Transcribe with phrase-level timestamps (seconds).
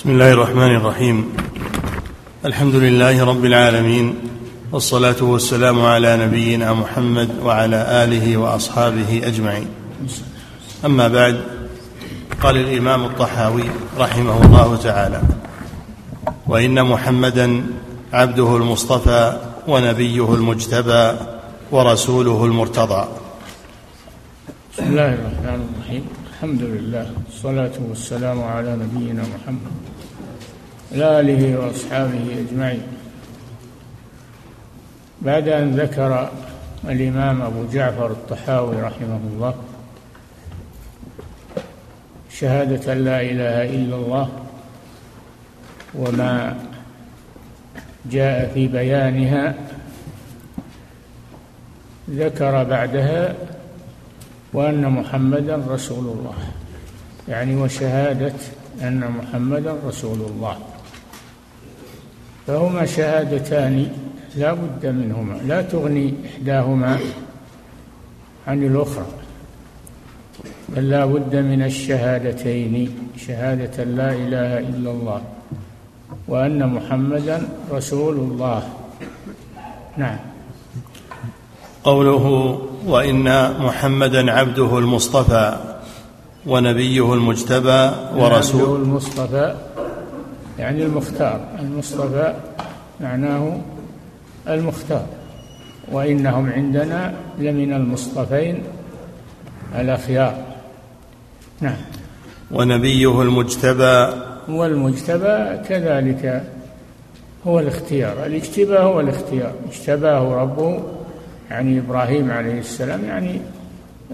[0.00, 1.32] بسم الله الرحمن الرحيم.
[2.44, 4.14] الحمد لله رب العالمين
[4.72, 9.68] والصلاة والسلام على نبينا محمد وعلى آله وأصحابه أجمعين.
[10.84, 11.40] أما بعد
[12.42, 13.64] قال الإمام الطحاوي
[13.98, 15.22] رحمه الله تعالى
[16.46, 17.66] وإن محمدا
[18.12, 21.12] عبده المصطفى ونبيه المجتبى
[21.70, 23.04] ورسوله المرتضى.
[24.72, 26.04] بسم الله الرحمن الرحيم.
[26.32, 29.89] الحمد لله والصلاة والسلام على نبينا محمد
[30.92, 32.82] آله وأصحابه أجمعين.
[35.22, 36.30] بعد أن ذكر
[36.84, 39.54] الإمام أبو جعفر الطحاوي رحمه الله
[42.30, 44.28] شهادة لا إله إلا الله
[45.94, 46.56] وما
[48.10, 49.54] جاء في بيانها
[52.10, 53.34] ذكر بعدها
[54.52, 56.34] وأن محمدا رسول الله.
[57.28, 58.32] يعني وشهادة
[58.82, 60.58] أن محمدا رسول الله.
[62.50, 63.86] فهما شهادتان
[64.36, 65.34] لا بد منهما.
[65.46, 66.98] لا تغني إحداهما
[68.46, 69.06] عن الأخرى.
[70.68, 72.74] بل لا بد من الشهادتين
[73.26, 75.22] شهادة لا إله إلا الله
[76.28, 78.62] وأن محمدا رسول الله.
[79.96, 80.18] نعم.
[81.84, 85.58] قوله وإن محمدا عبده المصطفى
[86.46, 89.54] ونبيه المجتبى ورسوله عبده المصطفى
[90.60, 92.34] يعني المختار المصطفى
[93.00, 93.60] معناه
[94.48, 95.06] المختار
[95.92, 98.62] وإنهم عندنا لمن المصطفين
[99.78, 100.34] الأخيار.
[101.60, 101.76] نعم.
[102.50, 104.08] ونبيه المجتبى.
[104.48, 106.44] والمجتبى كذلك
[107.46, 108.26] هو الاختيار.
[108.26, 109.52] الاجتبى هو الاختيار.
[109.70, 110.82] اجتباه ربه
[111.50, 113.40] يعني إبراهيم عليه السلام يعني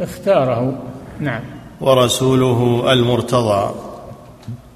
[0.00, 0.78] اختاره.
[1.20, 1.42] نعم.
[1.80, 3.74] ورسوله المرتضى.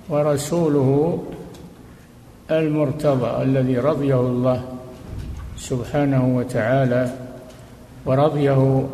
[0.08, 1.18] ورسوله
[2.58, 4.64] المرتضى الذي رضيه الله
[5.58, 7.14] سبحانه وتعالى
[8.06, 8.88] ورضيه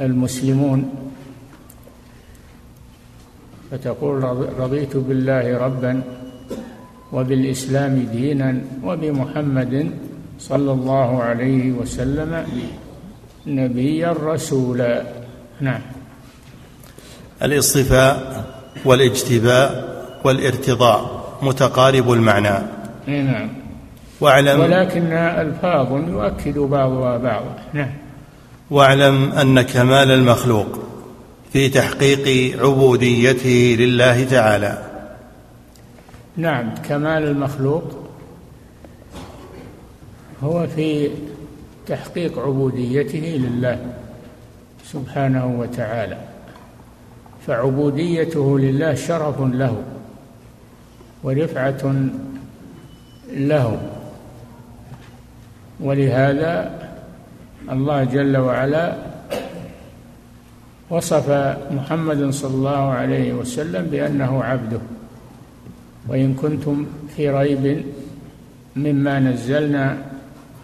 [0.00, 0.90] المسلمون.
[3.70, 4.22] فتقول
[4.58, 6.02] رضيت بالله ربا
[7.12, 9.90] وبالإسلام دينا وبمحمد
[10.40, 12.46] صلى الله عليه وسلم
[13.46, 15.02] نبيا رسولا.
[15.60, 15.80] نعم.
[17.42, 18.44] الاصطفاء
[18.84, 19.68] والاجتباء
[20.24, 21.17] والارتضاء.
[21.42, 22.58] متقارب المعنى.
[23.06, 23.48] نعم.
[24.20, 27.90] واعلم ولكن الفاظ يؤكد بعضها بعضا نعم.
[28.70, 30.78] واعلم أن كمال المخلوق
[31.52, 34.78] في تحقيق عبوديته لله تعالى.
[36.36, 37.84] نعم كمال المخلوق
[40.42, 41.10] هو في
[41.86, 43.78] تحقيق عبوديته لله
[44.92, 46.18] سبحانه وتعالى.
[47.46, 49.82] فعبوديته لله شرف له.
[51.22, 52.08] ورفعة
[53.32, 53.80] له.
[55.80, 56.78] ولهذا
[57.72, 58.96] الله جل وعلا
[60.90, 61.30] وصف
[61.70, 64.80] محمد صلى الله عليه وسلم بأنه عبده.
[66.08, 66.86] وإن كنتم
[67.16, 67.84] في ريب
[68.76, 69.98] مما نزلنا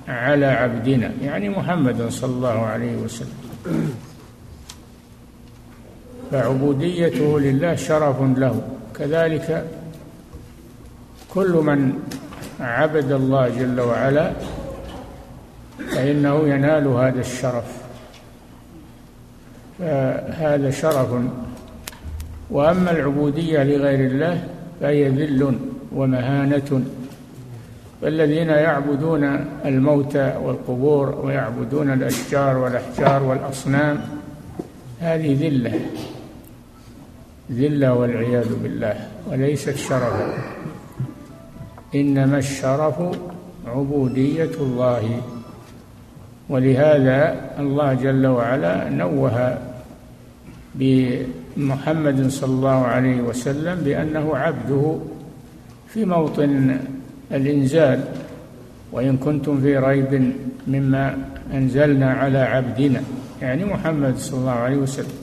[0.08, 3.40] على عبدنا يعني محمد صلى الله عليه وسلم.
[6.30, 8.62] فعبوديته لله شرف له.
[8.98, 9.64] كذلك
[11.34, 11.92] كل من
[12.60, 14.32] عبد الله جل وعلا
[15.94, 17.64] فإنه ينال هذا الشرف.
[19.78, 21.08] فهذا شرف.
[22.50, 24.44] وأما العبودية لغير الله
[24.80, 25.58] فهي ذل
[25.92, 26.84] ومهانة.
[28.02, 29.24] والذين يعبدون
[29.64, 34.00] الموتى والقبور ويعبدون الأشجار والأحجار والأصنام
[35.00, 35.80] هذه ذلة.
[37.52, 39.08] ذلة والعياذ بالله.
[39.30, 40.54] وليست شرفا
[41.94, 42.94] إنما الشرف
[43.66, 45.20] عبودية الله
[46.48, 49.58] ولهذا الله جل وعلا نوه
[50.74, 54.98] بمحمد صلى الله عليه وسلم بأنه عبده
[55.88, 56.78] في موطن
[57.32, 58.00] الإنزال
[58.92, 60.32] وإن كنتم في ريب
[60.66, 61.18] مما
[61.54, 63.02] أنزلنا على عبدنا
[63.42, 65.18] يعني محمد صلى الله عليه وسلم.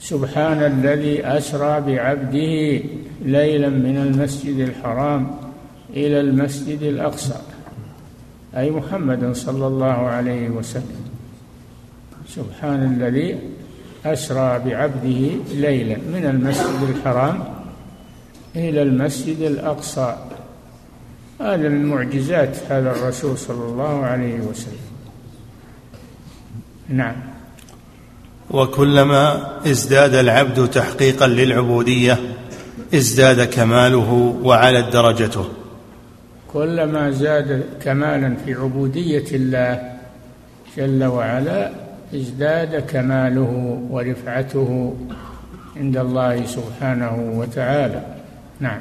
[0.00, 2.80] سبحان الذي أسرى بعبده
[3.24, 5.49] ليلا من المسجد الحرام.
[5.96, 7.40] إلى المسجد الأقصى.
[8.56, 11.10] أي محمد صلى الله عليه وسلم.
[12.28, 13.38] سبحان الذي
[14.04, 17.44] أسرى بعبده ليلا من المسجد الحرام
[18.56, 20.16] إلى المسجد الأقصى.
[21.40, 24.90] هذا من معجزات هذا الرسول صلى الله عليه وسلم.
[26.88, 27.16] نعم.
[28.50, 32.18] وكلما ازداد العبد تحقيقا للعبودية
[32.94, 35.59] ازداد كماله وعلت درجته.
[36.52, 39.92] كلما زاد كمالا في عبودية الله
[40.76, 41.70] جل وعلا
[42.14, 44.94] ازداد كماله ورفعته
[45.76, 48.02] عند الله سبحانه وتعالى.
[48.60, 48.80] نعم.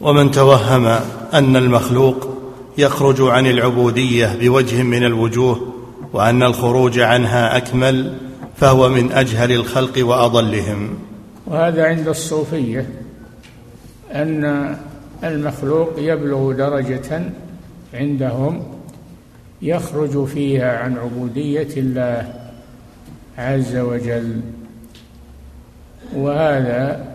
[0.00, 0.86] ومن توهم
[1.34, 2.28] أن المخلوق
[2.78, 5.72] يخرج عن العبودية بوجه من الوجوه
[6.12, 8.14] وأن الخروج عنها أكمل
[8.56, 10.98] فهو من أجهل الخلق وأضلهم.
[11.46, 12.86] وهذا عند الصوفية
[14.12, 14.76] أن
[15.24, 17.22] المخلوق يبلغ درجة
[17.94, 18.62] عندهم
[19.62, 22.34] يخرج فيها عن عبودية الله
[23.38, 24.40] عز وجل.
[26.16, 27.12] وهذا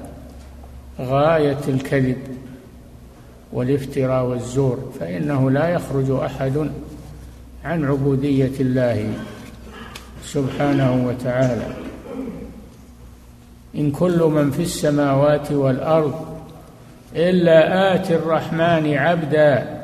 [1.00, 2.18] غاية الكذب
[3.54, 6.72] والافتراء والزور فإنه لا يخرج أحد
[7.64, 9.14] عن عبودية الله
[10.24, 11.74] سبحانه وتعالى.
[13.76, 16.27] إن كل من في السماوات والأرض
[17.18, 19.78] إلا اتي الرحمن عبدا.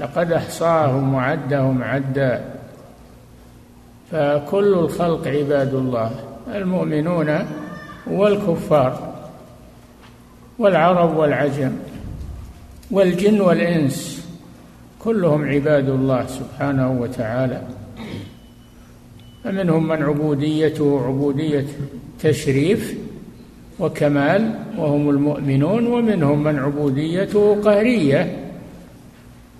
[0.00, 2.44] لقد أحصاهم وعدهم عدا.
[4.10, 6.10] فكل الخلق عباد الله
[6.54, 7.38] المؤمنون
[8.06, 9.12] والكفار
[10.58, 11.72] والعرب والعجم
[12.90, 14.26] والجن والإنس
[14.98, 17.62] كلهم عباد الله سبحانه وتعالى.
[19.44, 21.66] فمنهم من عبوديته عبودية
[22.20, 22.98] تشريف
[23.78, 28.36] وكمال وهم المؤمنون ومنهم من عبوديته قهرية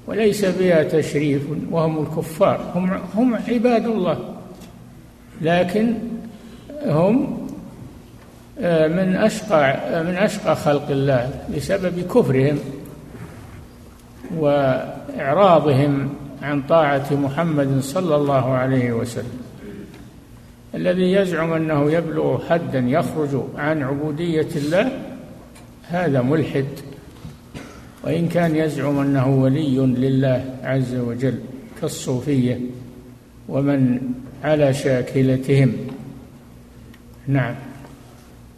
[0.07, 2.73] وليس بها تشريف وهم الكفار.
[2.75, 4.19] هم هم عباد الله
[5.41, 5.95] لكن
[6.87, 7.39] هم
[8.61, 12.59] آه، من أشقى من أشقى خلق الله بسبب كفرهم
[14.39, 16.09] وإعراضهم
[16.43, 19.42] عن طاعة محمد صلى الله عليه وسلم.
[20.75, 24.93] الذي يزعم أنه يبلغ حدا يخرج عن عبودية الله
[25.83, 26.67] هذا ملحد.
[28.05, 31.39] وإن كان يزعم أنه ولي لله عز وجل
[31.81, 32.61] كالصوفية
[33.49, 33.99] ومن
[34.45, 35.73] على شاكلتهم.
[37.27, 37.55] نعم.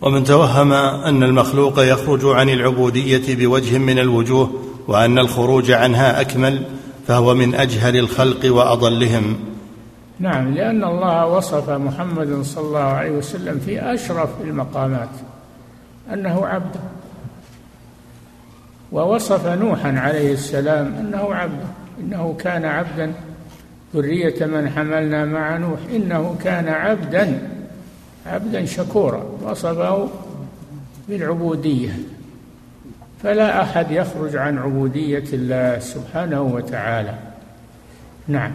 [0.00, 6.62] ومن توهم أن المخلوق يخرج عن العبودية بوجه من الوجوه وأن الخروج عنها أكمل
[7.06, 9.53] فهو من أجهل الخلق وأضلهم.
[10.18, 15.08] نعم لأن الله وصف محمد صلى الله عليه وسلم في أشرف المقامات
[16.12, 16.76] أنه عبد.
[18.92, 21.64] ووصف نوحا عليه السلام أنه عبد
[22.00, 23.12] إنه كان عبدا.
[23.94, 27.48] ذرية من حملنا مع نوح إنه كان عبدا
[28.26, 29.24] عبدا شكورا.
[29.42, 30.08] وصفه
[31.08, 31.98] بالعبودية.
[33.22, 37.14] فلا أحد يخرج عن عبودية الله سبحانه وتعالى.
[38.28, 38.52] نعم.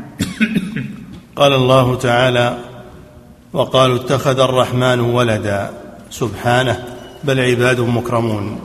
[1.40, 2.58] قال الله تعالى
[3.54, 5.70] وقالوا اتخذ الرحمن ولدا.
[6.10, 6.84] سبحانه
[7.24, 8.60] بل عباد مكرمون.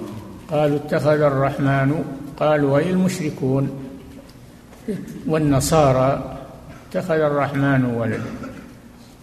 [0.51, 2.05] قالوا اتخذ الرحمن
[2.41, 3.71] قالوا أي المشركون؟
[5.27, 6.37] والنصارى
[6.91, 8.33] اتخذ الرحمن ولدا.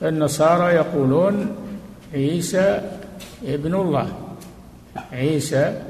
[0.04, 1.56] النصارى يقولون
[2.14, 2.82] عيسى
[3.46, 4.08] ابن الله.
[5.12, 5.82] عيسى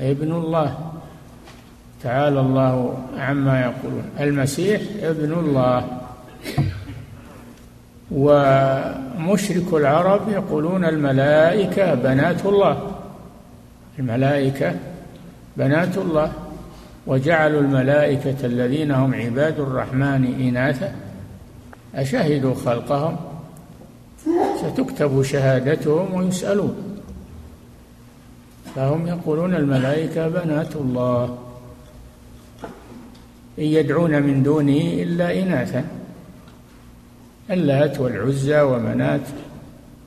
[0.00, 0.92] ابن الله.
[2.02, 4.04] تعالى الله عما يقولون.
[4.20, 5.84] المسيح ابن الله.
[8.10, 12.90] ومشرك العرب يقولون الملائكة بنات الله.
[13.98, 14.74] الملائكة
[15.56, 16.32] بنات الله.
[17.06, 20.94] وجعلوا الملائكة الذين هم عباد الرحمن إناثا.
[21.94, 23.16] أشهدوا خلقهم.
[24.56, 26.74] ستكتب شهادتهم ويسألون.
[28.74, 31.38] فهم يقولون الملائكة بنات الله.
[33.58, 35.84] إن يدعون من دونه إلا إناثا.
[37.50, 39.20] اللات والعزى ومنات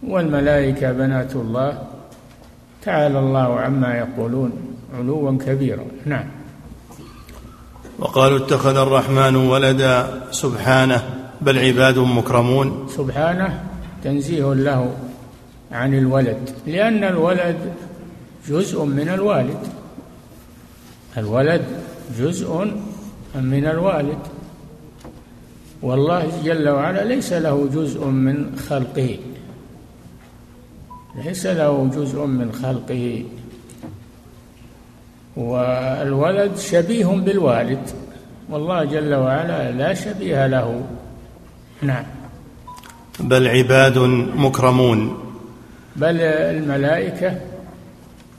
[0.08, 1.84] والملائكة بنات الله.
[2.82, 4.52] تعالى الله عما يقولون
[4.98, 5.86] علوا كبيرا.
[6.06, 6.26] نعم.
[8.00, 11.04] وقالوا اتخذ الرحمن ولدا سبحانه
[11.42, 12.88] بل عباد مكرمون.
[12.98, 13.64] سبحانه
[14.04, 14.96] تنزيه له
[15.72, 17.58] عن الولد لأن الولد
[18.50, 19.60] جزء من الوالد.
[21.18, 21.66] الولد
[22.20, 22.66] جزء
[23.36, 24.20] من الوالد.
[25.82, 29.20] والله جل وعلا ليس له جزء من خلقه.
[31.26, 33.26] ليس له جزء من خلقه.
[35.38, 37.90] والولد شبيه بالوالد.
[38.50, 40.84] والله جل وعلا لا شبيه له.
[41.82, 42.06] نعم.
[43.20, 43.98] بل عباد
[44.36, 45.18] مكرمون.
[45.96, 47.40] بل الملائكة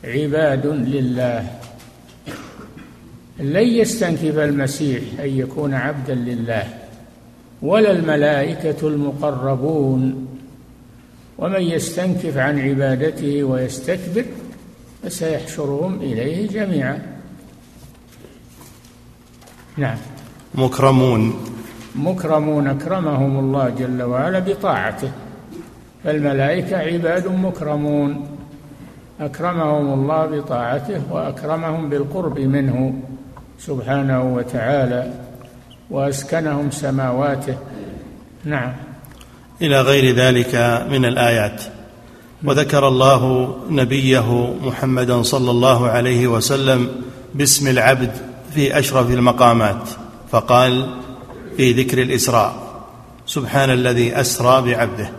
[0.04, 1.46] عباد لله.
[3.40, 6.89] لن يستنكف المسيح أن يكون عبدا لله.
[7.62, 10.26] ولا الملائكة المقربون.
[11.38, 14.24] ومن يستنكف عن عبادته ويستكبر
[15.02, 17.02] فسيحشرهم إليه جميعا.
[19.76, 19.98] نعم.
[20.54, 21.34] مكرمون.
[21.96, 25.10] مكرمون أكرمهم الله جل وعلا بطاعته.
[26.04, 28.26] فالملائكة عباد مكرمون.
[29.20, 32.94] أكرمهم الله بطاعته وأكرمهم بالقرب منه
[33.58, 35.29] سبحانه وتعالى.
[35.90, 37.56] وأسكنهم سماواته.
[38.44, 38.72] نعم.
[39.62, 40.54] إلى غير ذلك
[40.90, 41.62] من الآيات.
[42.44, 46.88] وذكر الله نبيه محمدا صلى الله عليه وسلم
[47.34, 48.10] باسم العبد
[48.54, 49.88] في أشرف المقامات
[50.30, 50.86] فقال
[51.56, 52.54] في ذكر الإسراء.
[53.26, 55.10] سبحان الذي أسرى بعبده.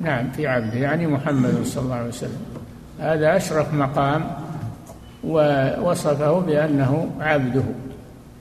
[0.00, 2.42] نعم في عبده يعني محمد صلى الله عليه وسلم.
[2.98, 4.30] هذا أشرف مقام
[5.24, 7.64] ووصفه بأنه عبده.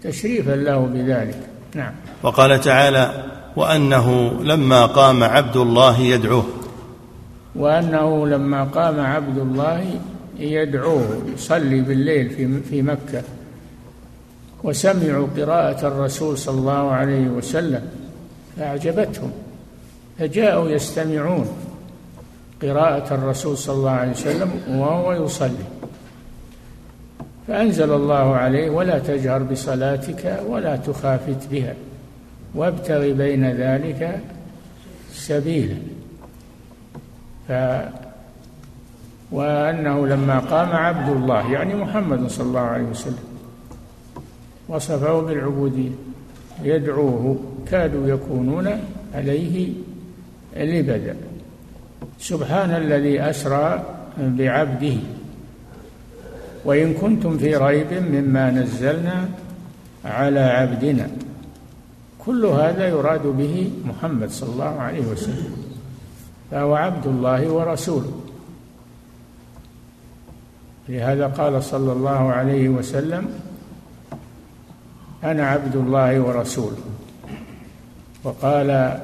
[0.04, 1.40] تشريفا له بذلك.
[1.76, 1.94] نعم.
[2.24, 3.24] وقال تعالى
[3.56, 6.46] وأنه لما قام عبد الله يدعوه.
[7.56, 10.00] وأنه لما قام عبد الله
[10.40, 13.24] يدعوه يصلي بالليل في في مكة.
[14.64, 17.88] وسمعوا قراءة الرسول صلى الله عليه وسلم
[18.58, 19.32] فأعجبتهم.
[20.20, 21.48] فجاءوا يستمعون
[22.62, 25.66] قراءة الرسول صلى الله عليه وسلم وهو يصلي.
[27.48, 31.74] فأنزل الله عليه ولا تجهر بصلاتك ولا تخافت بها
[32.56, 34.20] وابتغ بين ذلك
[35.14, 35.76] سبيلا.
[37.48, 37.52] ف
[39.32, 43.24] وأنه لما قام عبد الله يعني محمد صلى الله عليه وسلم
[44.68, 45.90] وصفه بالعبودية
[46.64, 47.40] يدعوه
[47.72, 48.70] كادوا يكونون
[49.16, 49.70] عليه
[50.58, 51.16] لبدا.
[52.20, 53.84] سبحان الذي أسرى
[54.18, 54.98] بعبده.
[56.66, 59.30] وإن كنتم في ريب مما نزلنا
[60.06, 61.08] على عبدنا.
[62.26, 65.52] كل هذا يراد به محمد صلى الله عليه وسلم
[66.52, 68.12] فهو عبد الله ورسوله.
[70.90, 73.28] لهذا قال صلى الله عليه وسلم
[75.24, 76.84] أنا عبد الله ورسوله.
[78.24, 79.00] وقال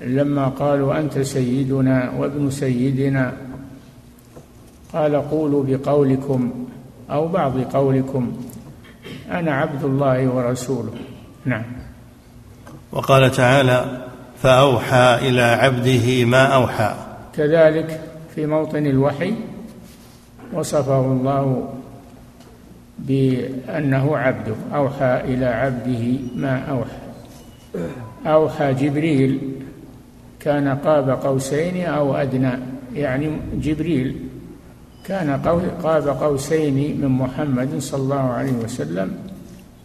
[0.00, 3.32] لما قالوا أنت سيدنا وابن سيدنا
[4.96, 6.66] قال قولوا بقولكم
[7.10, 8.36] أو بعض قولكم.
[9.30, 10.92] أنا عبد الله ورسوله.
[11.44, 11.64] نعم.
[12.92, 14.06] وقال تعالى
[14.42, 16.94] فأوحى إلى عبده ما أوحى.
[17.36, 18.00] كذلك
[18.34, 19.34] في موطن الوحي
[20.52, 21.74] وصفه الله
[22.98, 24.54] بأنه عبده.
[24.74, 27.86] أوحى إلى عبده ما أوحى.
[28.26, 29.52] أوحى جبريل.
[30.40, 32.52] كان قاب قوسين أو أدنى.
[32.94, 34.25] يعني جبريل.
[35.08, 35.30] كان
[35.82, 39.12] قاب قوسين من محمد صلى الله عليه وسلم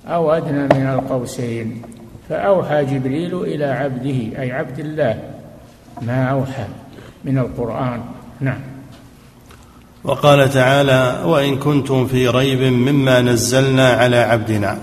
[0.08, 1.82] أو أدنى من القوسين
[2.30, 5.20] فأوحى جبريل إلى عبده أي عبد الله
[6.02, 6.66] ما أوحى
[7.26, 8.02] من القرآن.
[8.40, 8.60] نعم.
[10.04, 14.78] وقال تعالى وإن كنتم في ريب مما نزلنا على عبدنا.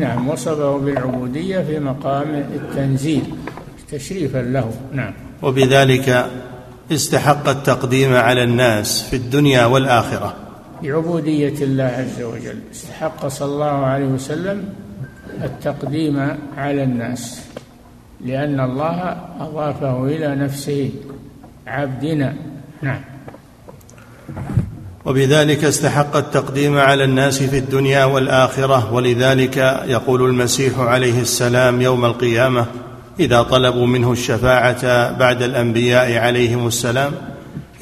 [0.00, 0.28] نعم.
[0.28, 3.22] وصفه بالعبودية في مقام التنزيل
[3.90, 4.70] تشريفا له.
[4.92, 5.12] نعم.
[5.42, 6.26] وبذلك
[6.92, 10.34] استحق التقديم على الناس في الدنيا والآخرة.
[10.82, 12.58] بعبودية الله عز وجل.
[12.72, 14.68] استحق صلى الله عليه وسلم
[15.44, 17.42] التقديم على الناس.
[18.24, 20.90] لأن الله أضافه إلى نفسه
[21.66, 22.34] عبدنا.
[22.82, 23.00] نعم.
[25.04, 28.92] وبذلك استحق التقديم على الناس في الدنيا والآخرة.
[28.92, 32.66] ولذلك يقول المسيح عليه السلام يوم القيامة
[33.20, 37.12] إذا طلبوا منه الشفاعة بعد الأنبياء عليهم السلام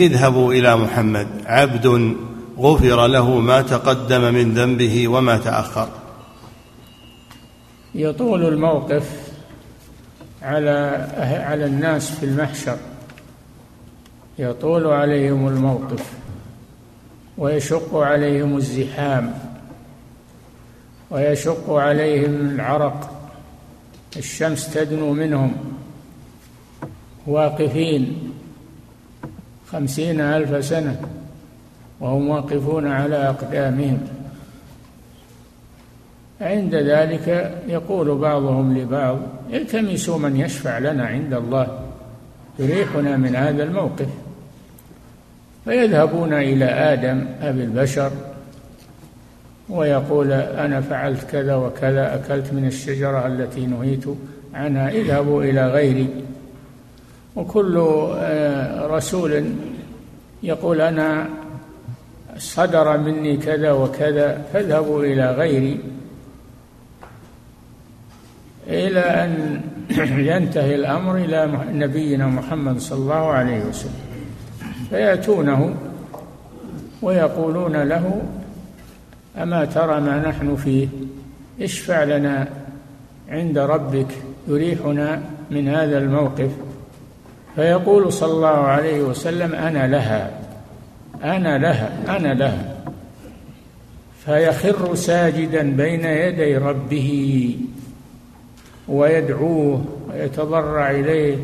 [0.00, 1.26] اذهبوا إلى محمد.
[1.46, 2.16] عبد
[2.58, 5.88] غفر له ما تقدم من ذنبه وما تأخر.
[7.94, 9.10] يطول الموقف
[10.42, 11.08] على
[11.46, 12.76] على الناس في المحشر.
[14.38, 16.12] يطول عليهم الموقف
[17.38, 19.34] ويشق عليهم الزحام
[21.10, 23.13] ويشق عليهم العرق.
[24.16, 25.56] الشمس تدنو منهم.
[27.26, 28.32] واقفين
[29.72, 31.00] خمسين ألف سنة
[32.00, 33.98] وهم واقفون على أقدامهم.
[36.40, 39.18] عند ذلك يقول بعضهم لبعض
[39.52, 41.78] التمسوا من يشفع لنا عند الله
[42.58, 44.08] يريحنا من هذا الموقف.
[45.64, 48.10] فيذهبون إلى آدم أبي البشر
[49.68, 54.04] ويقول أنا فعلت كذا وكذا أكلت من الشجرة التي نهيت
[54.54, 56.08] عنها اذهبوا إلى غيري.
[57.36, 57.78] وكل
[58.16, 59.44] آه، رسول
[60.42, 61.26] يقول أنا
[62.38, 65.80] صدر مني كذا وكذا فاذهبوا إلى غيري.
[68.66, 69.60] إلى أن
[70.30, 74.04] ينتهي الأمر إلى نبينا محمد صلى الله عليه وسلم.
[74.90, 75.74] فيأتونه
[77.02, 78.22] ويقولون له
[79.42, 80.88] أما ترى ما نحن فيه
[81.60, 82.48] اشفع لنا
[83.28, 84.06] عند ربك
[84.48, 86.50] يريحنا من هذا الموقف.
[87.56, 90.30] فيقول صلى الله عليه وسلم أنا لها
[91.24, 92.76] أنا لها أنا لها.
[94.24, 97.56] فيخر ساجدا بين يدي ربه
[98.88, 101.36] ويدعوه ويتضرع إليه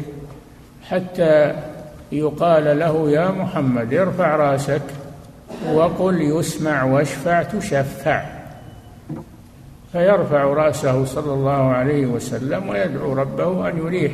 [0.88, 1.54] حتى
[2.12, 4.82] يقال له يا محمد ارفع رأسك.
[5.69, 8.25] وقل يسمع واشفع تشفع.
[9.93, 14.12] فيرفع رأسه صلى الله عليه وسلم ويدعو ربه أن يريح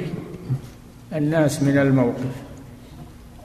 [1.17, 2.33] الناس من الموقف.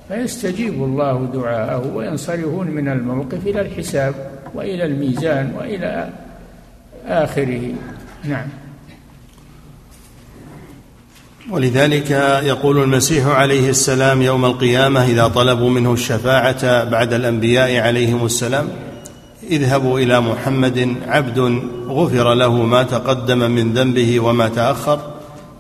[0.07, 4.15] فيستجيب الله دعاءه وينصرفون من الموقف إلى الحساب
[4.53, 6.09] وإلى الميزان وإلى
[7.07, 7.73] آخره.
[8.23, 8.47] نعم.
[11.49, 12.11] ولذلك
[12.43, 18.69] يقول المسيح عليه السلام يوم القيامة إذا طلبوا منه الشفاعة بعد الأنبياء عليهم السلام
[19.49, 24.99] اذهبوا إلى محمد عبد غفر له ما تقدم من ذنبه وما تأخر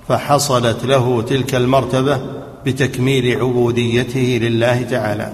[0.07, 2.19] فحصلت له تلك المرتبة
[2.65, 5.33] بتكميل عبوديته لله تعالى.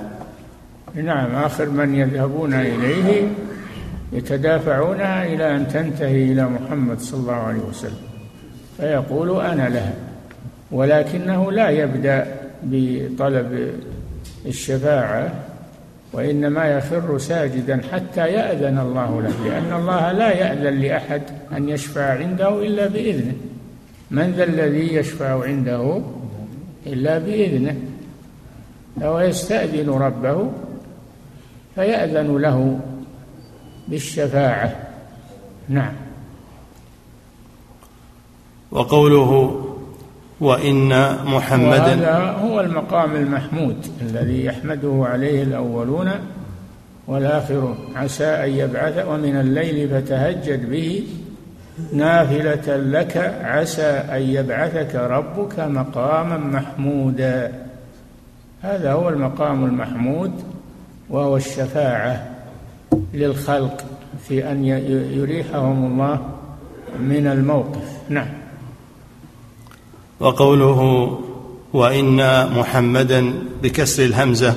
[0.95, 3.27] نعم آخر من يذهبون إليه
[4.13, 8.07] يتدافعونها إلى أن تنتهي إلى محمد صلى الله عليه وسلم
[8.77, 10.06] فيقول أنا لها.
[10.71, 12.27] ولكنه لا يبدأ
[12.63, 13.73] بطلب
[14.45, 15.31] الشفاعة
[16.13, 21.21] وإنما يخر ساجدا حتى يأذن الله له لأن الله لا يأذن لأحد
[21.57, 23.33] أن يشفع عنده إلا بإذنه.
[24.11, 26.01] من ذا الذي يشفع عنده
[26.85, 27.75] إلا بإذنه؟
[29.01, 30.51] فهو يستأذن ربه
[31.75, 32.79] فيأذن له
[33.87, 34.75] بالشفاعة.
[35.69, 35.93] نعم.
[38.71, 39.63] وقوله
[40.41, 40.89] وإن
[41.25, 46.11] محمدا وهذا هو المقام المحمود الذي يحمده عليه الأولون
[47.07, 51.03] والآخرون عسى أن يبعث ومن الليل فتهجد به
[51.93, 57.51] نافلة لك عسى أن يبعثك ربك مقاما محمودا.
[58.61, 60.31] هذا هو المقام المحمود
[61.09, 62.27] وهو الشفاعة
[63.13, 63.85] للخلق
[64.27, 64.65] في أن
[65.13, 66.19] يريحهم الله
[66.99, 67.97] من الموقف.
[68.09, 68.36] نعم.
[70.19, 71.19] وقوله
[71.73, 74.55] وإن محمدا بكسر الهمزة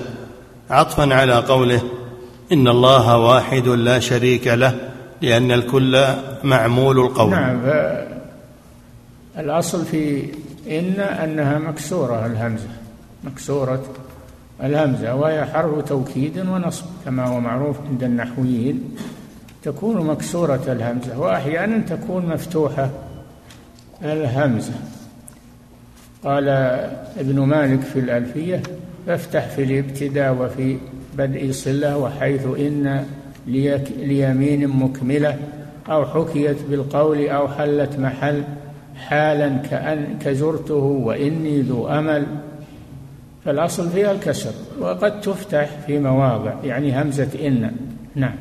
[0.70, 1.82] عطفا على قوله
[2.52, 4.90] إن الله واحد لا شريك له
[5.22, 6.04] لأن الكل
[6.44, 7.30] معمول القول.
[7.30, 7.60] نعم
[9.38, 10.24] الأصل في
[10.70, 12.68] إن أنها مكسورة الهمزة
[13.24, 13.82] مكسورة
[14.62, 16.84] الهمزة وهي حرف توكيد ونصب.
[17.04, 18.96] كما هو معروف عند النحويين
[19.62, 22.90] تكون مكسورة الهمزة واحيانا تكون مفتوحة
[24.02, 24.74] الهمزة.
[26.24, 26.48] قال
[27.18, 28.62] ابن مالك في الألفية
[29.06, 30.76] فافتح في الابتداء وفي
[31.18, 33.04] بدء صلة وحيث إن
[33.46, 35.36] ليمين مكملة
[35.90, 38.44] أو حكيت بالقول أو حلت محل
[38.96, 42.26] حالا كأن كزرته وإني ذو أمل.
[43.44, 47.72] فالأصل فيها الكسر وقد تفتح في مواضع يعني همزة إن.
[48.14, 48.34] نعم.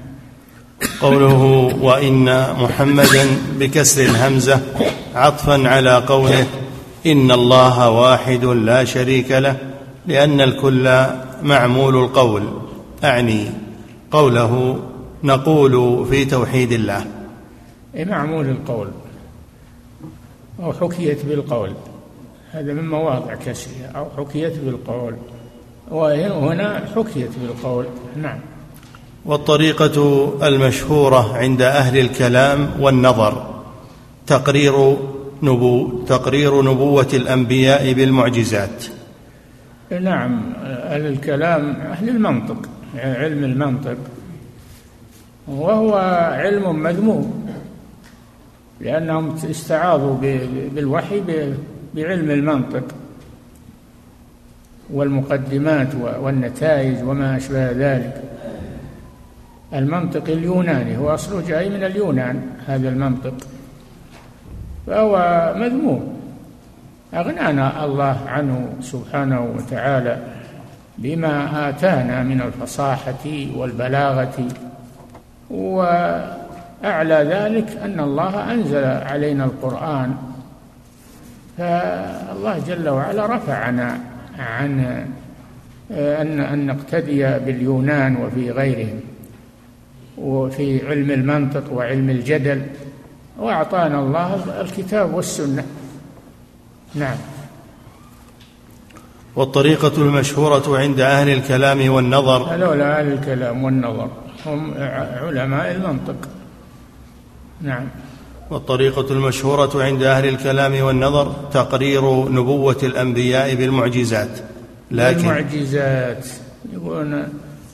[1.02, 1.44] قوله
[1.82, 2.26] وإن
[2.60, 3.26] محمدا
[3.60, 4.62] بكسر الهمزة
[5.15, 6.46] عطفا على قوله
[7.06, 9.58] إن الله واحد لا شريك له
[10.08, 11.06] لأن الكل
[11.44, 12.44] معمول القول.
[13.04, 13.48] أعني
[14.12, 14.80] قوله
[15.24, 17.06] نقول في توحيد الله.
[17.96, 18.88] معمول القول
[20.64, 21.72] أو حكيت بالقول.
[22.52, 25.16] هذا من مواضع كسرها أو حكيت بالقول.
[25.92, 27.86] وهنا حكيت بالقول.
[28.22, 28.40] نعم.
[29.26, 33.62] والطريقة المشهورة عند أهل الكلام والنظر
[34.28, 34.98] تقرير
[35.43, 38.86] نبو تقرير نبوة الأنبياء بالمعجزات.
[40.02, 43.97] نعم أهل الكلام أهل المنطق علم المنطق
[45.47, 45.95] وهو
[46.34, 47.49] علم مذموم
[48.82, 50.17] لأنهم استعاضوا
[50.75, 51.21] بالوحي
[51.95, 52.84] بعلم المنطق
[54.93, 58.23] والمقدمات والنتائج وما أشبه ذلك.
[59.73, 63.34] المنطق اليوناني هو أصله جاي من اليونان هذا المنطق.
[64.89, 65.13] فهو
[65.58, 66.19] مذموم.
[67.13, 70.17] أغنانا الله عنه سبحانه وتعالى
[70.97, 73.25] بما آتانا من الفصاحة
[73.56, 74.47] والبلاغة
[75.49, 80.15] وأعلى ذلك أن الله أنزل علينا القرآن.
[81.58, 83.97] فالله جل وعلا رفعنا
[84.39, 85.06] عن
[85.91, 88.99] أن أن نقتدي باليونان وفي غيرهم
[90.17, 92.62] وفي علم المنطق وعلم الجدل.
[93.39, 95.65] وأعطانا الله الكتاب والسنة.
[96.95, 97.17] نعم.
[99.36, 102.56] والطريقة المشهورة عند أهل الكلام والنظر.
[102.56, 104.10] هذول أهل الكلام والنظر
[104.45, 104.73] هم
[105.21, 106.15] علماء المنطق.
[107.62, 107.88] نعم.
[108.52, 114.39] والطريقة المشهورة عند أهل الكلام والنظر تقرير نبوة الأنبياء بالمعجزات.
[114.91, 116.28] لكن المعجزات
[116.73, 117.28] يقولون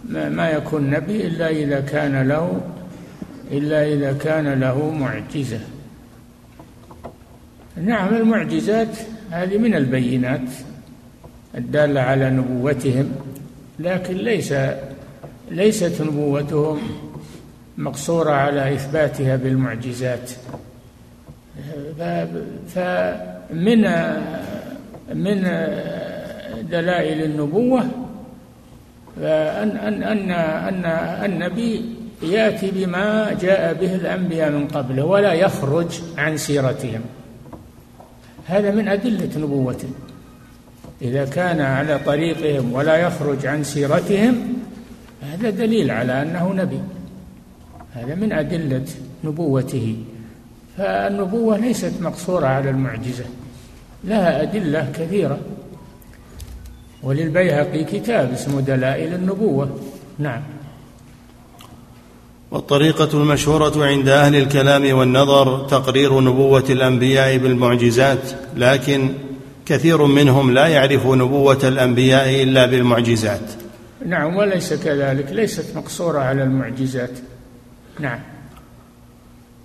[0.10, 2.62] ما يكون نبي إلا إذا كان له
[3.51, 5.60] إلا إذا كان له معجزة.
[7.77, 8.97] نعم المعجزات
[9.31, 10.49] هذه من البينات
[11.55, 13.12] الدالة على نبوتهم
[13.79, 14.53] لكن ليس
[15.51, 16.79] ليست نبوتهم
[17.77, 20.31] مقصورة على إثباتها بالمعجزات.
[22.67, 23.81] فمن
[25.13, 25.41] من
[26.69, 27.86] دلائل النبوة
[29.17, 30.86] أن أن أن أن
[31.25, 31.94] النبي
[32.26, 37.02] يأتي بما جاء به الأنبياء من قبله ولا يخرج عن سيرتهم.
[38.46, 39.90] هذا من أدلة نبوته.
[41.02, 44.54] إذا كان على طريقهم ولا يخرج عن سيرتهم
[45.22, 46.80] هذا دليل على أنه نبي.
[47.94, 48.86] هذا من أدلة
[49.24, 49.98] نبوته.
[50.78, 53.26] فالنبوة ليست مقصورة على المعجزة.
[54.04, 55.40] لها أدلة كثيرة.
[57.04, 59.80] وللبيهقي كتاب اسمه دلائل النبوة.
[60.20, 60.42] نعم.
[62.56, 68.20] والطريقة المشهورة عند أهل الكلام والنظر تقرير نبوة الأنبياء بالمعجزات
[68.58, 69.10] لكن
[69.65, 73.41] كثير منهم لا يعرف نبوة الأنبياء إلا بالمعجزات.
[74.06, 77.12] نعم وليس كذلك ليست مقصورة على المعجزات.
[78.00, 78.20] نعم.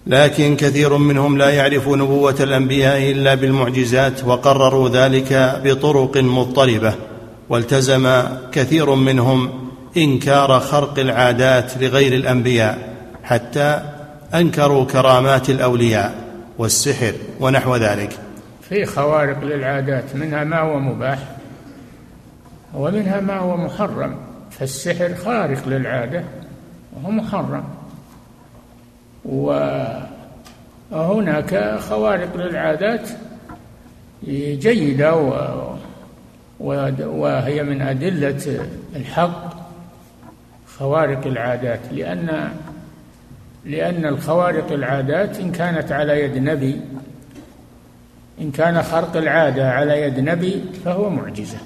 [0.06, 6.94] لكن كثير منهم لا يعرف نبوة الأنبياء إلا بالمعجزات وقرروا ذلك بطرق مضطربة
[7.48, 8.22] والتزم
[8.52, 12.78] كثير منهم إنكار خرق العادات لغير الأنبياء
[13.24, 13.82] حتى
[14.34, 16.14] أنكروا كرامات الأولياء
[16.58, 18.12] والسحر ونحو ذلك.
[18.68, 21.18] في خوارق للعادات منها ما هو مباح
[22.74, 24.16] ومنها ما هو محرم.
[24.50, 26.24] فالسحر خارق للعادة
[26.92, 27.64] وهو محرم.
[30.92, 33.08] وهناك خوارق للعادات
[34.58, 35.14] جيدة
[37.00, 39.59] وهي من أدلة الحق
[40.80, 42.48] خوارق العادات لأن
[43.64, 46.80] لأن الخوارق العادات إن كانت على يد نبي
[48.40, 51.58] إن كان خرق العادة على يد نبي فهو معجزة.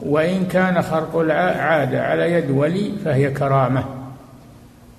[0.00, 3.84] وإن كان خرق العادة على يد ولي فهي كرامة.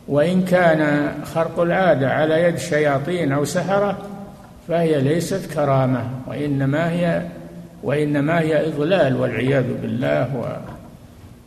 [0.08, 3.98] وإن كان خرق العادة على يد شياطين أو سحرة
[4.68, 7.22] فهي ليست كرامة وإنما هي
[7.84, 10.73] وإنما هي إضلال والعياذ بالله و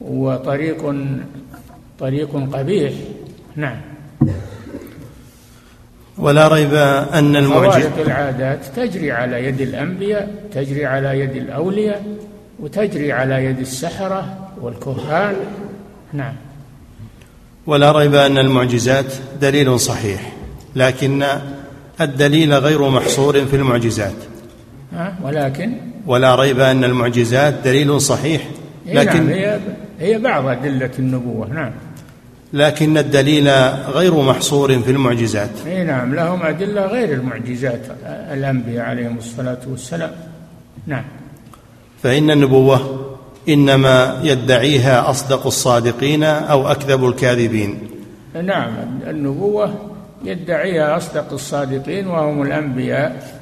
[0.01, 0.95] وطريق
[1.99, 2.93] طريق قبيح.
[3.57, 3.81] نعم.
[6.19, 6.75] ولا ريب
[7.13, 12.07] أن المعجز العادات تجري على يد الأنبياء تجري على يد الأولياء
[12.61, 15.35] وتجري على يد السحرة والكهان.
[16.13, 16.35] نعم.
[17.67, 20.33] ولا ريب أن المعجزات دليل صحيح
[20.77, 21.25] لكن
[22.01, 24.17] الدليل غير محصور في المعجزات.
[25.23, 25.73] ولكن؟
[26.07, 28.43] ولا ريب أن المعجزات دليل صحيح
[28.87, 29.61] لكن نعم هي
[30.01, 31.73] هي بعض أدلة النبوة نعم.
[32.53, 33.49] لكن الدليل
[33.89, 35.51] غير محصور في المعجزات.
[35.67, 40.11] اي نعم لهم أدلة غير المعجزات الأنبياء عليهم الصلاة والسلام.
[40.87, 41.05] نعم.
[42.03, 43.07] فإن النبوة
[43.49, 47.79] إنما يدعيها أصدق الصادقين أو أكذب الكاذبين.
[48.43, 48.73] نعم
[49.07, 49.75] النبوة
[50.25, 53.37] يدعيها أصدق الصادقين وهم الأنبياء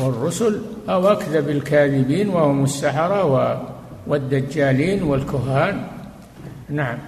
[0.00, 3.24] والرسل أو أكذب الكاذبين وهم السحرة
[4.06, 5.86] والدجالين والكهان.
[6.68, 6.98] نعم.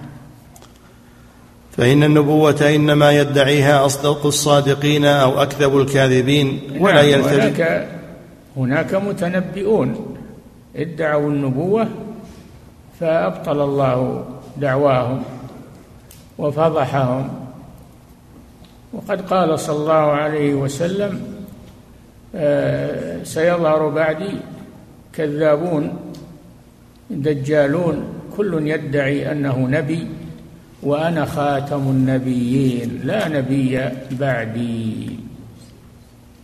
[1.77, 7.87] فإن النبوة إنما يدعيها أصدق الصادقين أو أكذب الكاذبين ولا نعم يلتزم هناك
[8.57, 10.17] هناك متنبئون.
[10.75, 11.87] ادعوا النبوة
[12.99, 14.25] فأبطل الله
[14.57, 15.23] دعواهم
[16.37, 17.29] وفضحهم.
[18.93, 21.35] وقد قال صلى الله عليه وسلم
[22.35, 24.37] آه، سيظهر بعدي
[25.13, 26.04] كذابون.
[27.09, 28.03] دجالون
[28.37, 30.07] كل يدعي أنه نبي
[30.83, 35.09] وأنا خاتم النبيين لا نبي بعدي.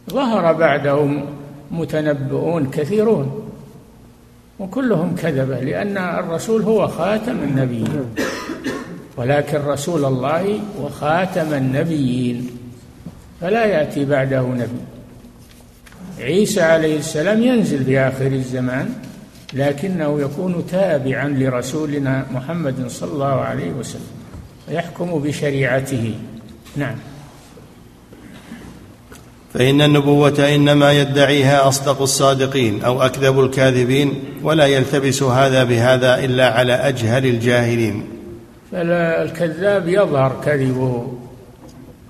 [0.09, 1.25] ظهر بعدهم
[1.71, 3.49] متنبؤون كثيرون
[4.59, 8.05] وكلهم كذبه لأن الرسول هو خاتم النبيين.
[9.17, 12.49] ولكن رسول الله وخاتم النبيين.
[13.41, 14.81] فلا يأتي بعده نبي.
[16.19, 18.93] عيسى عليه السلام ينزل في آخر الزمان.
[19.53, 24.11] لكنه يكون تابعا لرسولنا محمد صلى الله عليه وسلم
[24.69, 26.15] يحكم بشريعته.
[26.75, 26.95] نعم.
[29.53, 36.73] فإن النبوة إنما يدعيها أصدق الصادقين أو أكذب الكاذبين ولا يلتبس هذا بهذا إلا على
[36.73, 38.03] أجهل الجاهلين.
[38.71, 41.13] فالكذاب يظهر كذبه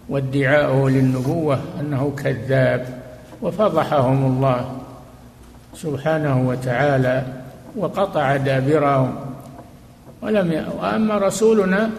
[0.10, 3.01] وادعاؤه للنبوة أنه كذاب
[3.41, 4.81] وفضحهم الله.
[5.75, 7.23] سبحانه وتعالى
[7.75, 9.15] وقطع دابرهم
[10.21, 10.65] ولم ي...
[10.81, 11.89] وأما رسولنا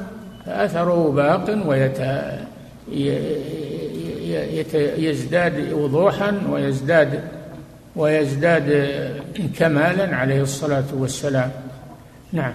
[0.46, 2.00] فأثره باق ويت...
[4.98, 7.20] يزداد وضوحا ويزداد
[7.96, 8.86] ويزداد
[9.58, 11.50] كمالا عليه الصلاة والسلام.
[12.32, 12.52] نعم.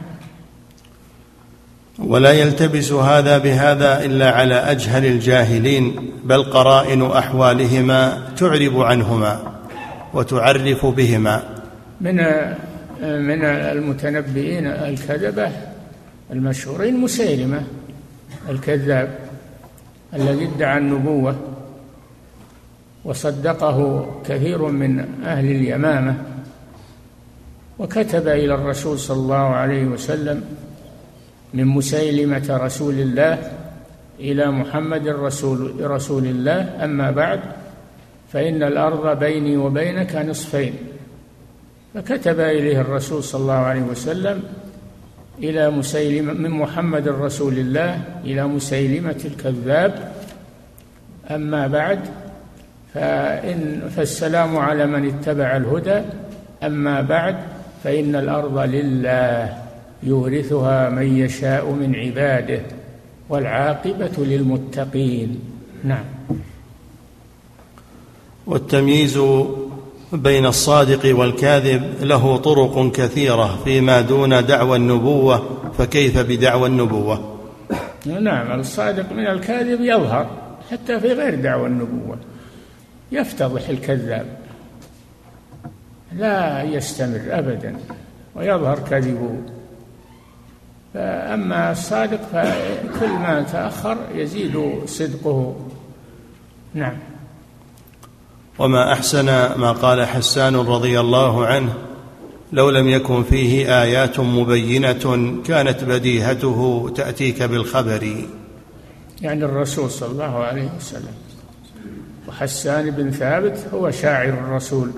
[1.99, 9.57] ولا يلتبس هذا بهذا إلا على أجهل الجاهلين بل قرائن أحوالهما تعرب عنهما.
[10.17, 11.43] وتعرف بهما.
[12.01, 12.15] من
[13.01, 15.51] من المتنبئين الكذبة
[16.32, 17.62] المشهورين مسيلمة
[18.49, 19.10] الكذاب
[20.13, 21.36] الذي ادعى النبوة
[23.06, 26.15] وصدقه كثير من أهل اليمامة
[27.80, 30.43] وكتب إلى الرسول صلى الله عليه وسلم
[31.53, 33.51] من مسيلمة رسول الله
[34.19, 36.84] إلى محمد رسول رسول الله.
[36.84, 37.39] أما بعد
[38.34, 40.74] فإن الأرض بيني وبينك نصفين.
[41.94, 44.44] فكتب إليه الرسول صلى الله عليه وسلم
[45.40, 50.12] إلى مسيلمة من محمد رسول الله إلى مسيلمة الكذاب.
[51.32, 52.00] أما بعد
[52.94, 56.02] فإن فالسلام على من اتبع الهدى.
[56.63, 57.36] أما بعد
[57.84, 59.58] فإن الأرض لله
[60.04, 62.62] يورثها من يشاء من عباده
[63.30, 65.40] والعاقبة للمتقين.
[65.84, 66.16] نعم.
[68.48, 69.20] والتمييز
[70.14, 77.38] بين الصادق والكاذب له طرق كثيرة فيما دون دعوى النبوة فكيف بدعوى النبوة؟
[78.06, 80.30] نعم الصادق من الكاذب يظهر
[80.72, 82.18] حتى في غير دعوى النبوة.
[83.12, 84.26] يفتضح الكذاب.
[86.16, 87.76] لا يستمر أبدا
[88.36, 89.38] ويظهر كذبه
[90.94, 95.56] فأما الصادق فكل ما تأخر يزيد صدقه.
[96.74, 96.98] نعم.
[98.60, 99.26] وما أحسن
[99.60, 101.74] ما قال حسان رضي الله عنه
[102.54, 108.15] لو لم يكن فيه آيات مبينة كانت بديهته تأتيك بالخبر.
[109.22, 111.13] يعني الرسول صلى الله عليه وسلم
[112.28, 114.91] وحسان بن ثابت هو شاعر الرسول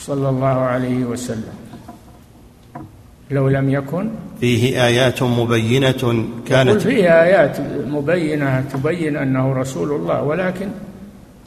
[0.00, 1.54] صلى الله عليه وسلم.
[3.30, 10.68] لو لم يكن فيه آيات مبينة كانت فيه آيات مبينة تبين أنه رسول الله ولكن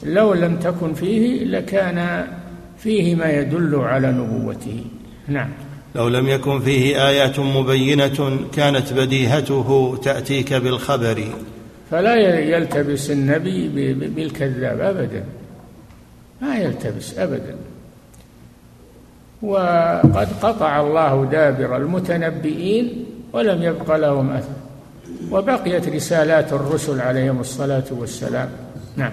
[0.02, 2.26] لو لم تكن فيه لكان
[2.78, 4.84] فيه ما يدل على نبوته.
[5.28, 5.48] نعم.
[5.94, 11.24] لو لم يكن فيه آيات مبينة كانت بديهته تأتيك بالخبر.
[11.90, 15.24] فلا يلتبس النبي بالكذاب أبدا.
[16.42, 17.56] ما يلتبس أبدا.
[19.42, 24.48] وقد قطع الله دابر المتنبئين ولم يبق لهم أثر.
[25.30, 28.48] وبقيت رسالات الرسل عليهم الصلاة والسلام.
[28.96, 29.12] نعم.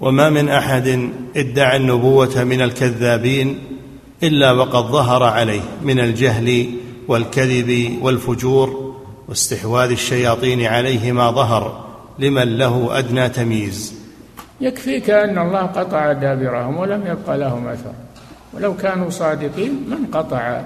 [0.00, 3.58] وما من أحد ادعى النبوة من الكذابين
[4.22, 6.70] إلا وقد ظهر عليه من الجهل
[7.08, 8.94] والكذب والفجور
[9.28, 11.84] واستحواذ الشياطين عليه ما ظهر
[12.18, 13.94] لمن له أدنى تمييز.
[14.60, 17.92] يكفيك أن الله قطع دابرهم ولم يبق لهم أثر.
[18.54, 20.60] ولو كانوا صادقين ما انقطع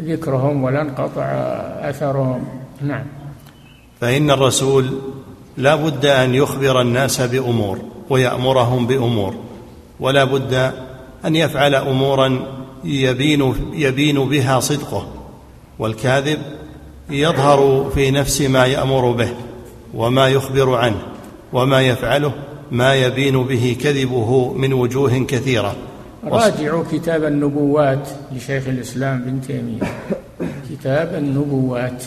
[0.00, 1.24] ذكرهم ولا انقطع
[1.90, 2.44] أثرهم.
[2.80, 3.04] نعم.
[4.00, 4.98] فإن الرسول
[5.56, 7.78] لا بد أن يخبر الناس بأمور
[8.10, 9.34] ويأمرهم بأمور
[10.00, 10.72] ولا بد
[11.24, 12.40] أن يفعل أمورا
[12.84, 15.06] يبين, يبين بها صدقه
[15.78, 16.38] والكاذب
[17.10, 19.28] يظهر في نفس ما يأمر به
[19.94, 21.02] وما يخبر عنه
[21.52, 22.32] وما يفعله
[22.70, 25.76] ما يبين به كذبه من وجوه كثيرة.
[26.24, 29.80] راجعوا كتاب النبوات لشيخ الإسلام بن تيمية.
[30.70, 32.04] كتاب النبوات.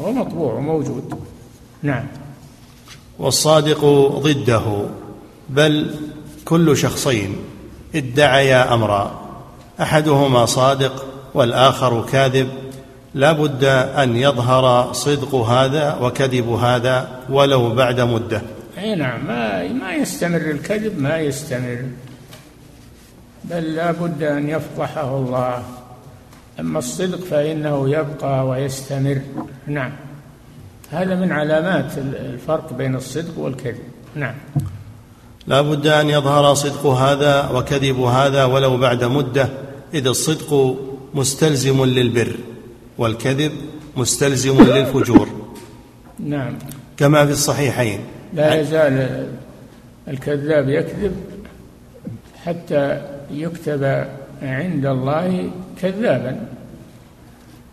[0.00, 1.14] هو مطبوع وموجود.
[1.84, 2.06] نعم.
[3.18, 3.84] والصادق
[4.18, 4.86] ضده
[5.48, 5.94] بل
[6.44, 7.36] كل شخصين
[7.94, 9.20] ادعيا أمرا.
[9.80, 12.48] أحدهما صادق والآخر كاذب.
[13.14, 18.42] لا بد أن يظهر صدق هذا وكذب هذا ولو بعد مدة.
[18.78, 21.82] أي نعم ما ما يستمر الكذب ما يستمر.
[23.44, 25.62] بل لا بد أن يفضحه الله.
[26.60, 29.20] أما الصدق فإنه يبقى ويستمر.
[29.66, 29.92] نعم.
[30.90, 33.82] هذا من علامات الفرق بين الصدق والكذب.
[34.14, 34.34] نعم.
[35.46, 39.48] لا بد أن يظهر صدق هذا وكذب هذا ولو بعد مدة
[39.94, 40.76] إذ الصدق
[41.14, 42.36] مستلزم للبر
[42.98, 43.52] والكذب
[43.96, 45.28] مستلزم للفجور.
[46.18, 46.58] نعم.
[46.96, 48.00] كما في الصحيحين.
[48.32, 49.28] لا يزال
[50.08, 51.16] الكذاب يكذب
[52.44, 54.06] حتى يكتب
[54.42, 55.50] عند الله
[55.82, 56.53] كذابا.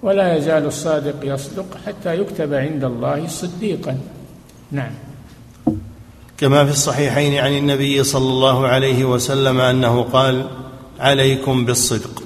[0.04, 3.98] ولا يزال الصادق يصدق حتى يكتب عند الله صديقا.
[4.72, 4.92] نعم.
[6.38, 10.48] كما في الصحيحين عن النبي صلى الله عليه وسلم أنه قال
[11.00, 12.24] عليكم بالصدق.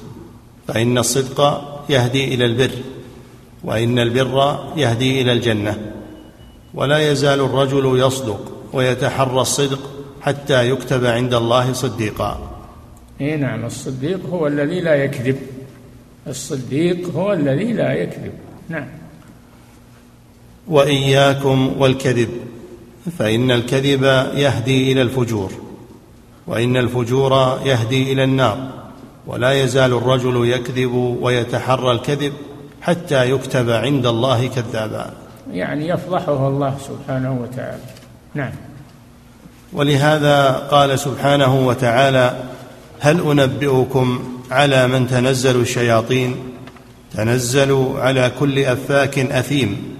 [0.68, 2.72] فإن الصدق يهدي إلى البر
[3.64, 5.92] وإن البر يهدي إلى الجنة.
[6.74, 9.80] ولا يزال الرجل يصدق ويتحرى الصدق
[10.22, 12.52] حتى يكتب عند الله صديقا.
[13.22, 15.55] اي نعم الصديق هو الذي لا يكذب.
[16.28, 18.34] الصديق هو الذي لا يكذب.
[18.70, 18.88] نعم.
[20.68, 22.30] وإياكم والكذب
[23.18, 25.52] فإن الكذب يهدي إلى الفجور
[26.48, 28.70] وإن الفجور يهدي إلى النار
[29.28, 32.34] ولا يزال الرجل يكذب ويتحرى الكذب
[32.82, 35.14] حتى يكتب عند الله كذابا.
[35.52, 37.84] يعني يفضحه الله سبحانه وتعالى.
[38.34, 38.52] نعم.
[39.74, 42.44] ولهذا قال سبحانه وتعالى
[43.00, 46.36] هل أنبئكم على من تنزل الشياطين
[47.14, 49.96] تنزل على كل أفاك أثيم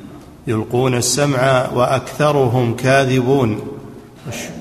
[0.48, 3.62] يلقون السمع وأكثرهم كاذبون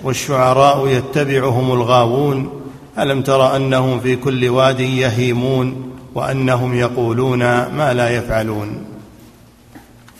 [0.05, 2.62] والشعراء يتبعهم الغاوون
[2.99, 8.85] ألم تر أنهم في كل واد يهيمون وأنهم يقولون ما لا يفعلون.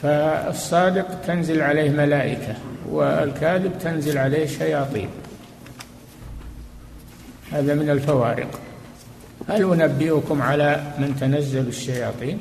[0.03, 2.55] فالصادق تنزل عليه ملائكة
[2.91, 5.09] والكاذب تنزل عليه شياطين.
[7.53, 8.61] هذا من الفوارق.
[9.49, 12.39] هل أنبئكم على من تنزل الشياطين.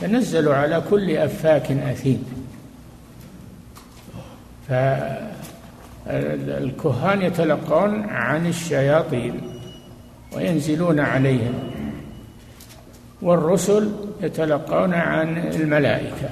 [0.00, 2.24] تنزل على كل أفاك أثيم.
[6.06, 9.40] فالكهان يتلقون عن الشياطين
[10.36, 11.54] وينزلون عليهم.
[13.22, 16.28] والرسل يتلقون عن الملائكة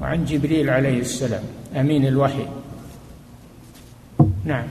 [0.00, 1.42] وعن جبريل عليه السلام
[1.76, 2.46] أمين الوحي.
[4.44, 4.64] نعم.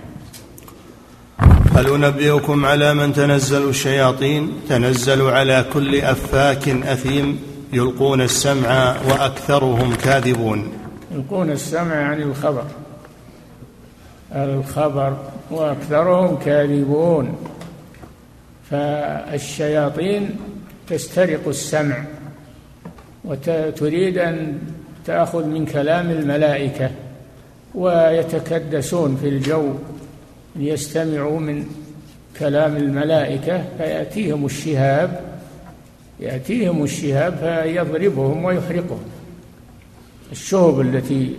[1.77, 7.39] هل انبئكم على من تنزل الشياطين تنزل على كل أفاك أثيم
[7.73, 10.71] يلقون السمع وأكثرهم كاذبون.
[11.11, 12.63] يلقون السمع عن الخبر.
[14.35, 15.17] الخبر
[15.51, 17.35] وأكثرهم كاذبون.
[18.71, 20.29] فالشياطين
[20.87, 22.03] تسترق السمع
[23.25, 24.59] وتريد أن
[25.05, 26.89] تأخذ من كلام الملائكة
[27.75, 29.73] ويتكدسون في الجو.
[30.57, 31.65] ليستمعوا من
[32.39, 35.21] كلام الملائكة فيأتيهم الشهاب
[36.19, 39.03] يأتيهم الشهاب فيضربهم ويحرقهم.
[40.31, 41.35] الشهب التي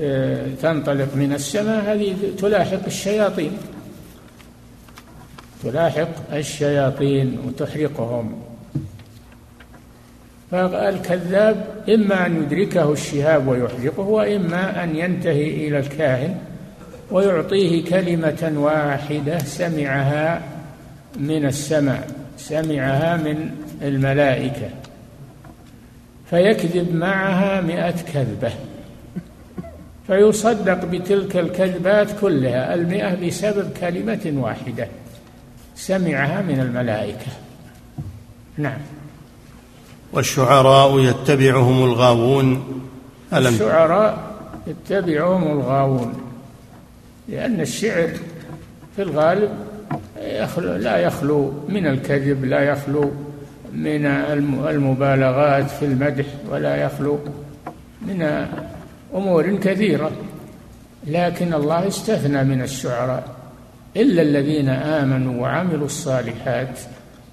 [0.00, 3.52] آه، تنطلق من السماء هذه تلاحق الشياطين.
[5.62, 8.42] تلاحق الشياطين وتحرقهم.
[10.50, 16.38] فالكذاب إما أن يدركه الشهاب ويحرقه وإما أن ينتهي إلى الكاهن.
[17.10, 20.42] ويعطيه كلمة واحدة سمعها
[21.16, 23.50] من السماء سمعها من
[23.82, 24.70] الملائكة.
[26.30, 28.52] فيكذب معها مئة كذبة.
[30.06, 34.88] فيصدق بتلك الكذبات كلها المئة بسبب كلمة واحدة
[35.76, 37.32] سمعها من الملائكة.
[38.58, 38.78] نعم.
[40.12, 42.80] والشعراء يتبعهم الغاوون.
[43.32, 44.18] ألم؟ الشعراء
[44.66, 46.25] يتبعهم الغاوون.
[47.28, 48.10] لأن الشعر
[48.96, 49.50] في الغالب
[50.18, 53.10] يخلو لا يخلو من الكذب لا يخلو
[53.72, 54.06] من
[54.68, 57.18] المبالغات في المدح ولا يخلو
[58.02, 58.46] من
[59.14, 60.10] أمور كثيرة.
[61.06, 63.24] لكن الله استثنى من الشعراء
[63.96, 66.78] إلا الذين آمنوا وعملوا الصالحات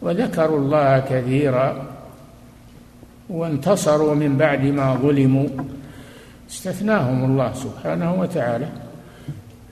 [0.02, 1.88] وذكروا الله كثيرا
[3.30, 5.48] وانتصروا من بعد ما ظلموا.
[6.50, 8.68] استثناهم الله سبحانه وتعالى.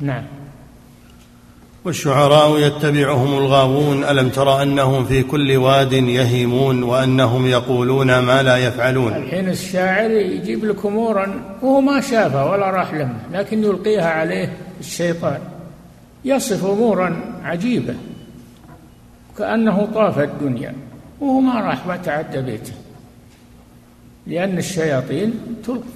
[0.01, 0.23] نعم.
[1.85, 9.15] والشعراء يتبعهم الغاوون ألم تر أنهم في كل واد يهيمون وأنهم يقولون ما لا يفعلون؟
[9.15, 15.39] الحين الشاعر يجيب لك أمورا وهو ما شافها ولا راح لها لكن يلقيها عليه الشيطان.
[16.25, 17.95] يصف أمورا عجيبة
[19.37, 20.75] كأنه طاف الدنيا
[21.19, 22.73] وهو ما راح وتعدى بيته.
[24.27, 25.33] لأن الشياطين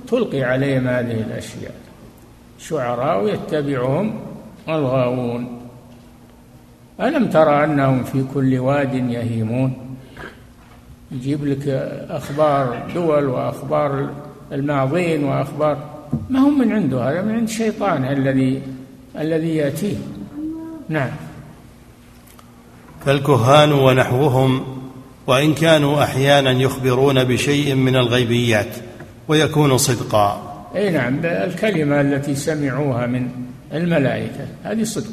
[0.08, 1.85] تلقي عليهم هذه الأشياء.
[2.60, 4.20] شعراء يتبعهم
[4.70, 5.62] الغاوون.
[7.02, 9.74] ألم ترى أنهم في كل واد يهيمون؟
[11.12, 11.68] يجيب لك
[12.10, 14.10] أخبار دول وأخبار
[14.52, 15.78] الماضين وأخبار.
[16.30, 18.62] ما هم من عنده؟ هذا من عند الشيطان الذي
[19.20, 19.98] الذي يأتيه.
[20.90, 21.10] نعم.
[23.06, 24.64] فالكهان ونحوهم
[25.28, 28.76] وإن كانوا أحيانا يخبرون بشيء من الغيبيات
[29.28, 30.55] ويكون صدقا.
[30.76, 33.28] اي نعم الكلمة التي سمعوها من
[33.74, 35.12] الملائكة هذه صدق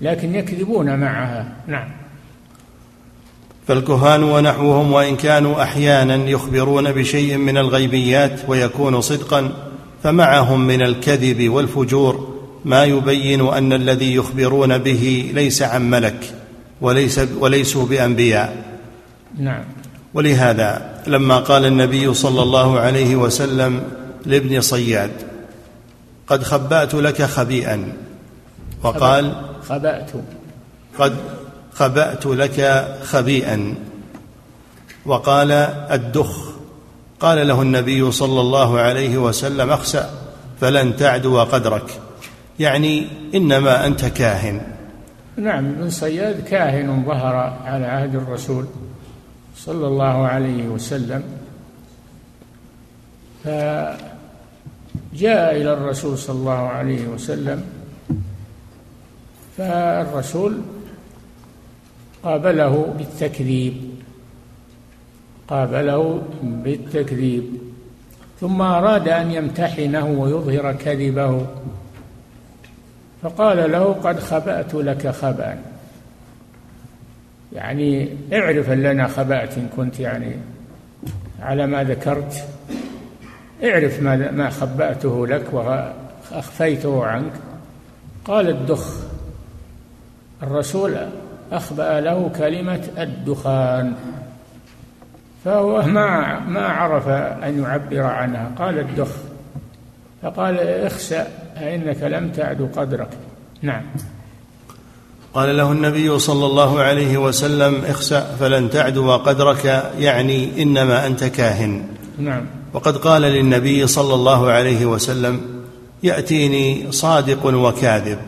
[0.00, 1.52] لكن يكذبون معها.
[1.66, 1.88] نعم.
[3.68, 9.52] فالكهان ونحوهم وإن كانوا أحيانا يخبرون بشيء من الغيبيات ويكون صدقا
[10.02, 16.34] فمعهم من الكذب والفجور ما يبين أن الذي يخبرون به ليس عن ملك
[16.80, 18.56] وليس وليسوا بأنبياء.
[19.38, 19.64] نعم.
[20.14, 23.82] ولهذا لما قال النبي صلى الله عليه وسلم
[24.26, 25.10] لابن صياد
[26.26, 27.92] قد خبأت لك خبيئا.
[28.82, 29.32] وقال
[29.68, 30.10] خبأت.
[30.98, 31.16] قد
[31.74, 33.74] خبأت لك خبيئا.
[35.06, 35.52] وقال
[35.92, 36.48] الدخ.
[37.20, 40.10] قال له النبي صلى الله عليه وسلم اخسأ
[40.60, 42.00] فلن تعدو قدرك.
[42.58, 44.60] يعني إنما أنت كاهن.
[45.36, 48.66] نعم ابن صياد كاهن ظهر على عهد الرسول
[49.56, 51.22] صلى الله عليه وسلم.
[55.12, 57.64] فجاء إلى الرسول صلى الله عليه وسلم
[59.58, 60.60] فالرسول
[62.22, 63.74] قابله بالتكذيب
[65.48, 67.44] قابله بالتكذيب
[68.40, 71.46] ثم أراد أن يمتحنه ويظهر كذبه
[73.22, 75.58] فقال له قد خبأت لك خبأ.
[77.52, 80.36] يعني اعرف لنا خبأت إن كنت يعني
[81.40, 82.48] على ما ذكرت.
[83.64, 87.32] اعرف ما ما خبأته لك وأخفيته عنك.
[88.24, 88.94] قال الدخ
[90.42, 90.96] الرسول
[91.52, 93.94] أخبأ له كلمة الدخان
[95.44, 98.50] فهو ما ما عرف أن يعبر عنها.
[98.58, 99.08] قال الدخ
[100.22, 103.08] فقال اخسأ فإنك لم تعد قدرك.
[103.62, 103.82] نعم.
[105.34, 109.64] قال له النبي صلى الله عليه وسلم اخسأ فلن تعدو قدرك
[109.98, 111.86] يعني إنما أنت كاهن.
[112.18, 112.57] نعم.
[112.72, 115.40] وقد قال للنبي صلى الله عليه وسلم
[116.02, 118.18] يأتيني صادق وكاذب.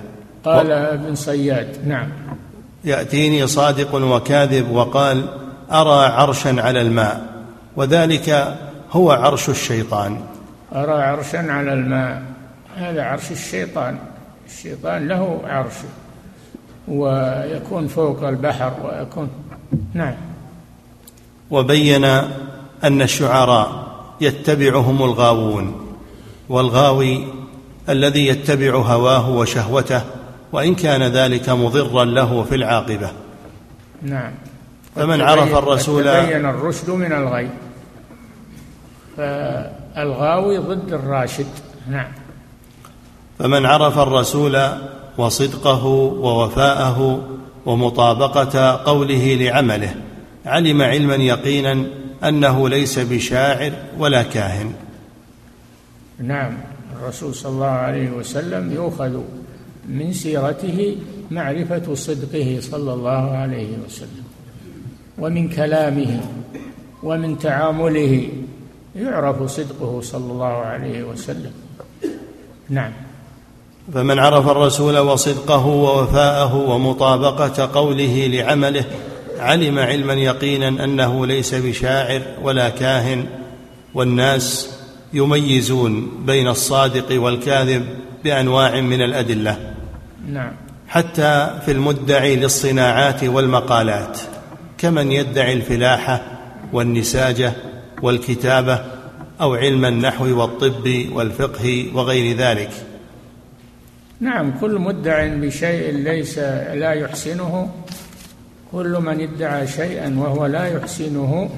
[0.45, 2.09] قال ابن صياد نعم.
[2.85, 5.25] يأتيني صادق وكاذب وقال
[5.73, 7.27] أرى عرشا على الماء
[7.77, 8.59] وذلك
[8.93, 10.21] هو عرش الشيطان.
[10.75, 12.23] أرى عرشا على الماء
[12.77, 13.99] هذا عرش الشيطان.
[14.47, 15.75] الشيطان له عرش
[16.89, 19.29] ويكون فوق البحر ويكون
[19.95, 20.15] نعم.
[21.51, 22.05] وبين
[22.85, 23.90] أن الشعراء
[24.21, 25.97] يتبعهم الغاوون
[26.49, 27.25] والغاوي
[27.89, 30.03] الذي يتبع هواه وشهوته
[30.53, 33.11] وإن كان ذلك مضرا له في العاقبة.
[34.03, 34.33] نعم.
[34.97, 37.49] فمن عرف الرسول بين الرشد من الغي.
[39.17, 41.47] فالغاوي ضد الراشد.
[41.91, 42.13] نعم.
[43.39, 44.69] فمن عرف الرسول
[45.19, 47.21] وصدقه ووفاءه
[47.67, 49.95] ومطابقة قوله لعمله
[50.47, 51.85] علم علما يقينا
[52.25, 54.73] أنه ليس بشاعر ولا كاهن.
[56.19, 56.59] نعم
[57.01, 59.21] الرسول صلى الله عليه وسلم يؤخذ
[59.89, 60.97] من سيرته
[61.31, 64.25] معرفة صدقه صلى الله عليه وسلم
[65.19, 66.21] ومن كلامه
[67.03, 68.29] ومن تعامله
[68.97, 71.53] يعرف صدقه صلى الله عليه وسلم.
[72.69, 72.93] نعم.
[73.95, 78.85] فمن عرف الرسول وصدقه ووفاءه ومطابقة قوله لعمله
[79.41, 83.27] علم علما يقينا أنه ليس بشاعر ولا كاهن
[83.95, 84.71] والناس
[85.13, 87.87] يميزون بين الصادق والكاذب
[88.25, 89.75] بأنواع من الأدلة.
[90.29, 90.53] نعم.
[90.89, 94.21] حتى في المدعي للصناعات والمقالات
[94.79, 96.23] كمن يدعي الفلاحه
[96.73, 97.53] والنساجة
[98.03, 98.85] والكتابة
[99.41, 102.71] أو علم النحو والطب والفقه وغير ذلك.
[104.21, 106.39] نعم كل مدع بشيء ليس
[106.75, 107.71] لا يحسنه
[108.73, 111.51] كل من ادعى شيئا وهو لا يحسنه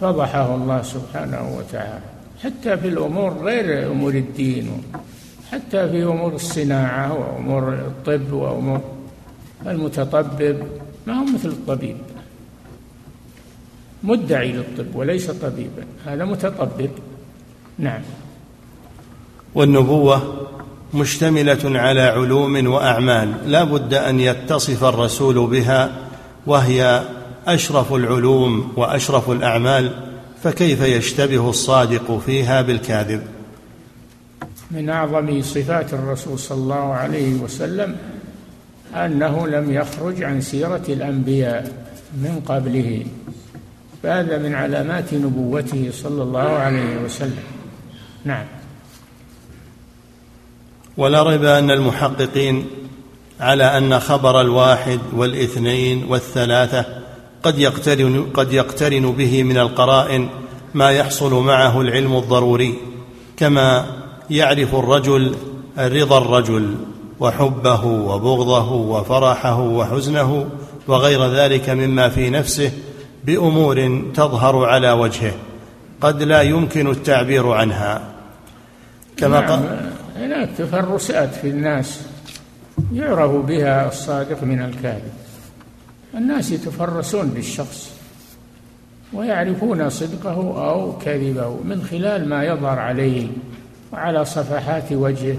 [0.00, 2.00] فضحه الله سبحانه وتعالى.
[2.44, 4.82] حتى في الأمور غير أمور الدين
[5.52, 8.80] حتى في أمور الصناعة وأمور الطب وأمور
[9.66, 10.56] المتطبب
[11.06, 11.96] ما هو مثل الطبيب.
[14.04, 16.90] مدعي للطب وليس طبيبا هذا متطبب.
[17.78, 18.02] نعم.
[19.54, 20.46] والنبوة
[20.94, 26.07] مشتملة على علوم وأعمال لا بد أن يتصف الرسول بها
[26.48, 27.04] وهي
[27.46, 29.90] أشرف العلوم وأشرف الأعمال
[30.42, 33.22] فكيف يشتبه الصادق فيها بالكاذب؟
[34.70, 37.96] من أعظم صفات الرسول صلى الله عليه وسلم
[38.94, 41.72] أنه لم يخرج عن سيرة الأنبياء
[42.14, 43.06] من قبله
[44.02, 47.44] فهذا من علامات نبوته صلى الله عليه وسلم.
[48.24, 48.44] نعم.
[50.96, 52.66] ولا ريب أن المحققين
[53.40, 56.84] على أن خبر الواحد والإثنين والثلاثة
[57.42, 60.28] قد يقترن قد يقترن به من القرائن
[60.74, 62.74] ما يحصل معه العلم الضروري
[63.36, 63.86] كما
[64.30, 65.34] يعرف الرجل
[65.78, 66.74] رضا الرجل
[67.20, 70.46] وحبه وبغضه وفرحه وحزنه
[70.88, 72.72] وغير ذلك مما في نفسه
[73.24, 75.32] بأمور تظهر على وجهه
[76.00, 78.02] قد لا يمكن التعبير عنها.
[79.16, 79.50] كما نعم.
[79.50, 82.07] قال هناك تفرسات في الناس.
[82.92, 85.12] يعرف بها الصادق من الكاذب.
[86.14, 87.90] الناس يتفرسون بالشخص
[89.12, 93.28] ويعرفون صدقه أو كذبه من خلال ما يظهر عليه
[93.92, 95.36] وعلى صفحات وجهه.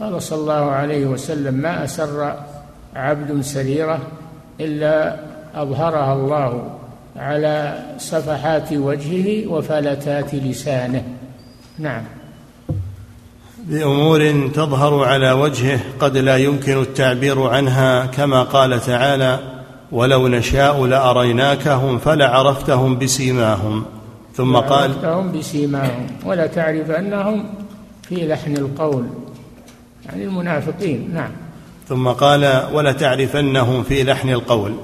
[0.00, 2.36] قال صلى الله عليه وسلم ما أسر
[2.96, 4.00] عبد سريرة
[4.60, 5.20] إلا
[5.54, 6.78] أظهرها الله
[7.16, 11.04] على صفحات وجهه وفلتات لسانه.
[11.78, 12.02] نعم.
[13.68, 19.38] بأمور تظهر على وجهه قد لا يمكن التعبير عنها كما قال تعالى
[19.92, 23.84] ولو نشاء لأريناكهم فلعرفتهم بسيماهم.
[24.34, 26.06] ثم قال عرفتهم بسيماهم.
[26.24, 27.44] ولا تعرف أنهم
[28.02, 29.04] في لحن القول.
[30.06, 31.30] يعني المنافقين نعم.
[31.88, 34.74] ثم قال ولتعرفنهم في لحن القول.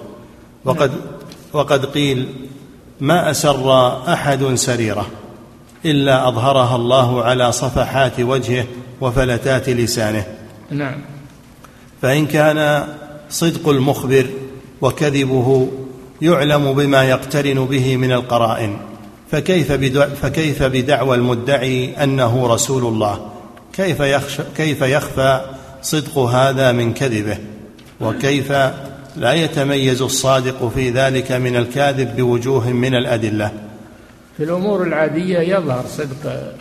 [0.64, 0.98] وقد نعم.
[1.52, 2.26] وقد قيل
[3.00, 5.06] ما أسر أحد سريره.
[5.86, 8.64] إلا أظهرها الله على صفحات وجهه
[9.00, 10.24] وفلتات لسانه.
[10.70, 11.00] نعم.
[12.02, 12.86] فإن كان
[13.30, 14.26] صدق المخبر
[14.80, 15.68] وكذبه
[16.22, 18.76] يعلم بما يقترن به من القرائن
[19.30, 19.72] فكيف
[20.22, 23.30] فكيف بدعوى المدعي أنه رسول الله؟
[23.72, 25.40] كيف يخشى كيف يخفى
[25.82, 27.38] صدق هذا من كذبه؟
[28.00, 28.52] وكيف
[29.16, 33.52] لا يتميز الصادق في ذلك من الكاذب بوجوه من الأدلة؟
[34.36, 36.54] في الأمور العادية يظهر صدق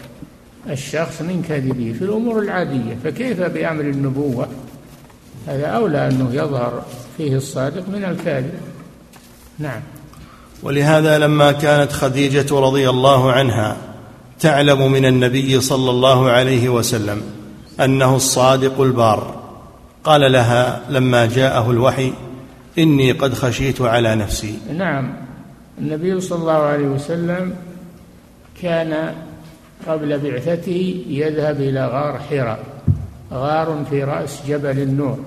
[0.70, 4.48] الشخص من كذبه في الأمور العادية فكيف بأمر النبوة؟
[5.48, 6.86] هذا أولى أنه يظهر
[7.18, 8.54] فيه الصادق من الكاذب.
[9.60, 9.82] نعم.
[10.64, 13.78] ولهذا لما كانت خديجة رضي الله عنها
[14.40, 17.22] تعلم من النبي صلى الله عليه وسلم
[17.80, 19.44] أنه الصادق البار
[20.04, 22.14] قال لها لما جاءه الوحي
[22.78, 24.60] إني قد خشيت على نفسي.
[24.78, 25.14] نعم.
[25.80, 27.56] النبي صلى الله عليه وسلم
[28.62, 29.14] كان
[29.88, 32.60] قبل بعثته يذهب إلى غار حراء
[33.32, 35.20] غار في رأس جبل النور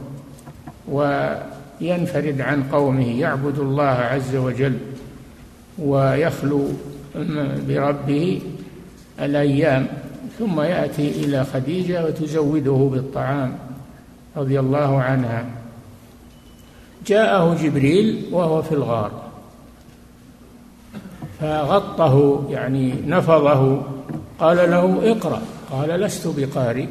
[0.88, 4.78] وينفرد عن قومه يعبد الله عز وجل
[5.78, 6.68] ويخلو
[7.68, 8.40] بربه
[9.20, 9.86] الأيام
[10.38, 13.56] ثم يأتي إلى خديجة وتزوده بالطعام
[14.36, 15.44] رضي الله عنها.
[17.06, 19.25] جاءه جبريل وهو في الغار.
[21.40, 23.82] فغطه يعني نفضه.
[24.38, 25.42] قال له اقرأ.
[25.72, 26.86] قال لست بقارئ.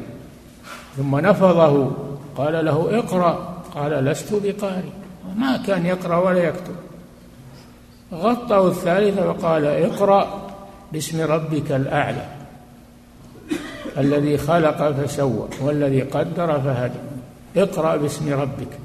[0.96, 1.90] ثم نفضه.
[2.36, 3.62] قال له اقرأ.
[3.74, 4.90] قال لست بقارئ.
[5.36, 6.74] ما كان يقرأ ولا يكتب.
[8.12, 10.50] غطه الثالثة وقال اقرأ
[10.92, 12.26] باسم ربك الأعلى.
[13.98, 16.98] الذي خلق فسوى والذي قدر فهدى.
[17.56, 18.78] اقرأ باسم ربك.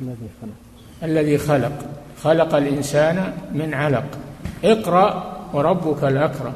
[0.00, 0.52] الذي خلق.
[1.02, 1.72] الذي خلق.
[2.22, 4.04] خلق الإنسان من علق.
[4.64, 6.52] اقرأ وربك الأكرم.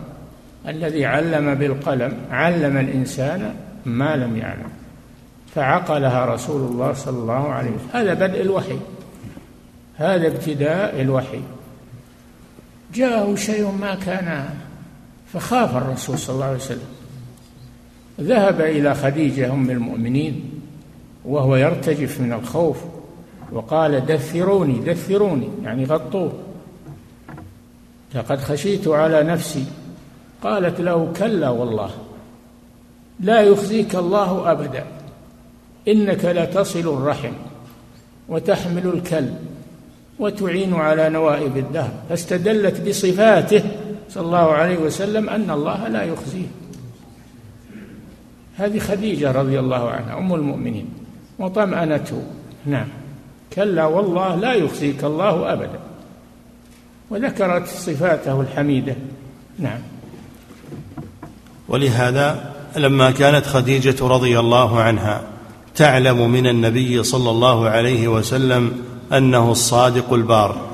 [0.68, 3.54] الذي علم بالقلم علم الإنسان
[3.86, 4.68] ما لم يعلم.
[5.54, 7.90] فعقلها رسول الله صلى الله عليه وسلم.
[7.92, 8.78] هذا بدء الوحي.
[9.96, 11.40] هذا ابتداء الوحي.
[12.94, 14.48] جاءه شيء ما كان
[15.32, 16.88] فخاف الرسول صلى الله عليه وسلم.
[18.20, 20.50] ذهب إلى خديجة أم المؤمنين
[21.24, 22.76] وهو يرتجف من الخوف
[23.52, 25.48] وقال دثروني دثروني.
[25.64, 26.32] يعني غطوه.
[28.14, 29.64] لقد خشيت على نفسي.
[30.42, 31.90] قالت له كلا والله
[33.20, 34.84] لا يخزيك الله أبدا
[35.88, 37.32] إنك لتصل الرحم
[38.28, 39.38] وتحمل الكلب
[40.18, 41.92] وتعين على نوائب الدهر.
[42.08, 43.62] فاستدلت بصفاته
[44.10, 46.46] صلى الله عليه وسلم أن الله لا يخزيه.
[48.56, 50.88] هذه خديجة رضي الله عنها أم المؤمنين
[51.38, 52.22] وطمأنته.
[52.66, 52.88] نعم.
[53.52, 55.80] كلا والله لا يخزيك الله أبدا.
[57.12, 58.96] وذكرت صفاته الحميدة.
[59.58, 59.78] نعم.
[61.68, 65.22] ولهذا لما كانت خديجة رضي الله عنها
[65.74, 68.72] تعلم من النبي صلى الله عليه وسلم
[69.12, 70.68] أنه الصادق البار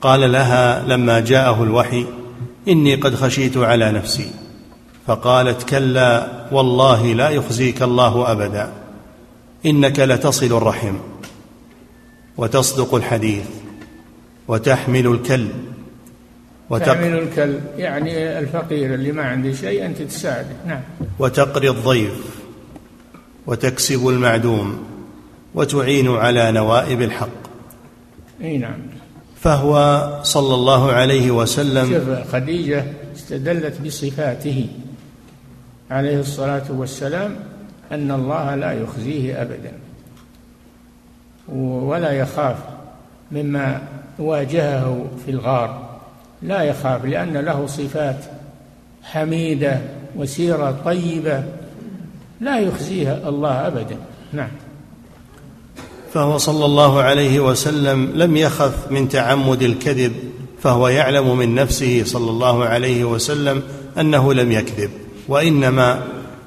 [0.00, 2.06] قال لها لما جاءه الوحي
[2.68, 4.30] إني قد خشيت على نفسي.
[5.06, 8.72] فقالت كلا والله لا يخزيك الله أبدا
[9.66, 10.94] إنك لتصل الرحم.
[12.36, 13.59] وتصدق الحديث.
[14.50, 15.50] وتحمل الكلب
[16.70, 16.84] وتق...
[16.84, 20.48] تحمل الكلب يعني الفقير اللي ما عنده شيء أنت تساعده.
[20.66, 20.80] نعم.
[21.18, 22.40] وتقري الضيف
[23.46, 24.86] وتكسب المعدوم
[25.54, 27.40] وتعين على نوائب الحق.
[28.42, 28.78] إي نعم.
[29.40, 29.74] فهو
[30.22, 32.84] صلى الله عليه وسلم شوف خديجة
[33.16, 34.66] استدلت بصفاته
[35.90, 37.36] عليه الصلاة والسلام
[37.92, 39.72] أن الله لا يخزيه أبدا
[41.48, 42.56] ولا يخاف
[43.32, 43.80] مما
[44.20, 45.90] واجهه في الغار.
[46.42, 48.24] لا يخاف لأن له صفات
[49.02, 49.80] حميدة
[50.16, 51.44] وسيرة طيبة
[52.40, 53.96] لا يخزيها الله أبدا.
[54.32, 54.50] نعم.
[56.14, 60.12] فهو صلى الله عليه وسلم لم يخف من تعمد الكذب
[60.62, 63.62] فهو يعلم من نفسه صلى الله عليه وسلم
[63.98, 64.90] أنه لم يكذب
[65.28, 66.02] وإنما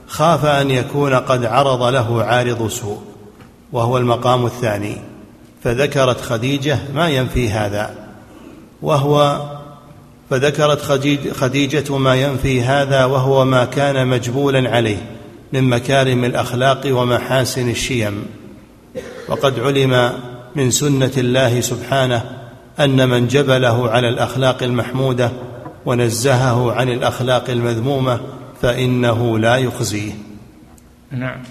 [0.07, 3.01] خاف أن يكون قد عرض له عارض سوء
[3.71, 4.97] وهو المقام الثاني.
[5.63, 7.95] فذكرت خديجة ما ينفي هذا
[8.81, 9.41] وهو
[10.29, 10.81] فذكرت
[11.33, 14.97] خديجة ما ينفي هذا وهو ما كان مجبولا عليه
[15.53, 18.25] من مكارم الأخلاق ومحاسن الشيم.
[19.27, 20.13] وقد علم
[20.55, 22.23] من سنة الله سبحانه
[22.79, 25.31] أن من جبله على الأخلاق المحمودة
[25.85, 28.19] ونزهه عن الأخلاق المذمومة
[28.61, 30.11] فإنه لا يخزيه.
[31.11, 31.43] نعم.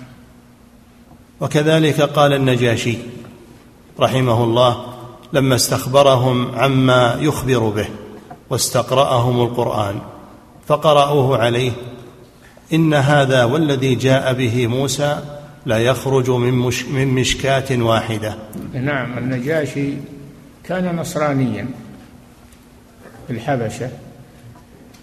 [1.41, 2.99] وكذلك قال النجاشي
[4.01, 4.85] رحمه الله
[5.33, 7.89] لما استخبرهم عما يخبر به
[8.51, 10.01] واستقرأهم القرآن
[10.67, 11.73] فقرأوه عليه
[12.73, 15.23] إن هذا والذي جاء به موسى
[15.67, 18.35] لا يخرج من, مش من مشكاة واحدة.
[18.73, 19.95] نعم النجاشي
[20.65, 21.69] كان نصرانيا
[23.27, 23.91] في الحبشة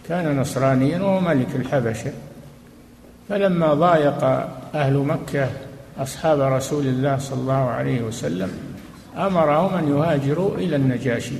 [0.07, 2.11] كان نصرانيا وهو ملك الحبشة
[3.29, 4.23] فلما ضايق
[4.75, 5.49] أهل مكة
[5.97, 8.68] أصحاب رسول الله صلى الله عليه وسلم
[9.27, 11.35] أمرهم أن يهاجروا إلى النجاشي.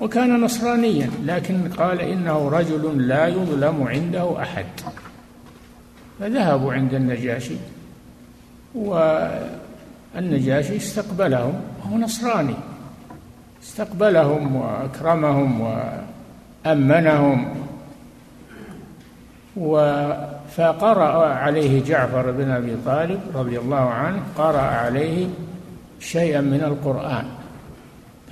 [0.00, 4.66] وكان نصرانيا لكن قال إنه رجل لا يظلم عنده أحد.
[6.20, 7.56] فذهبوا عند النجاشي.
[10.14, 12.54] والنجاشي استقبلهم وهو نصراني.
[13.62, 15.76] استقبلهم وأكرمهم
[16.66, 17.54] وأمنهم.
[20.56, 25.26] فقرأ عليه جعفر بن أبي طالب رضي الله عنه قرأ عليه
[26.02, 27.24] شيئا من القرآن.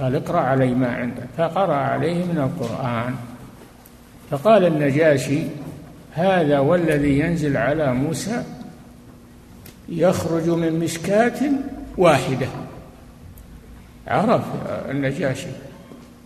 [0.00, 1.26] قال اقرأ علي ما عندك.
[1.36, 3.14] فقرأ عليه من القرآن.
[4.30, 5.42] فقال النجاشي
[6.12, 8.44] هذا والذي ينزل على موسى
[9.88, 11.40] يخرج من مشكاة
[11.98, 12.46] واحدة.
[14.06, 14.44] عرف
[14.90, 15.48] النجاشي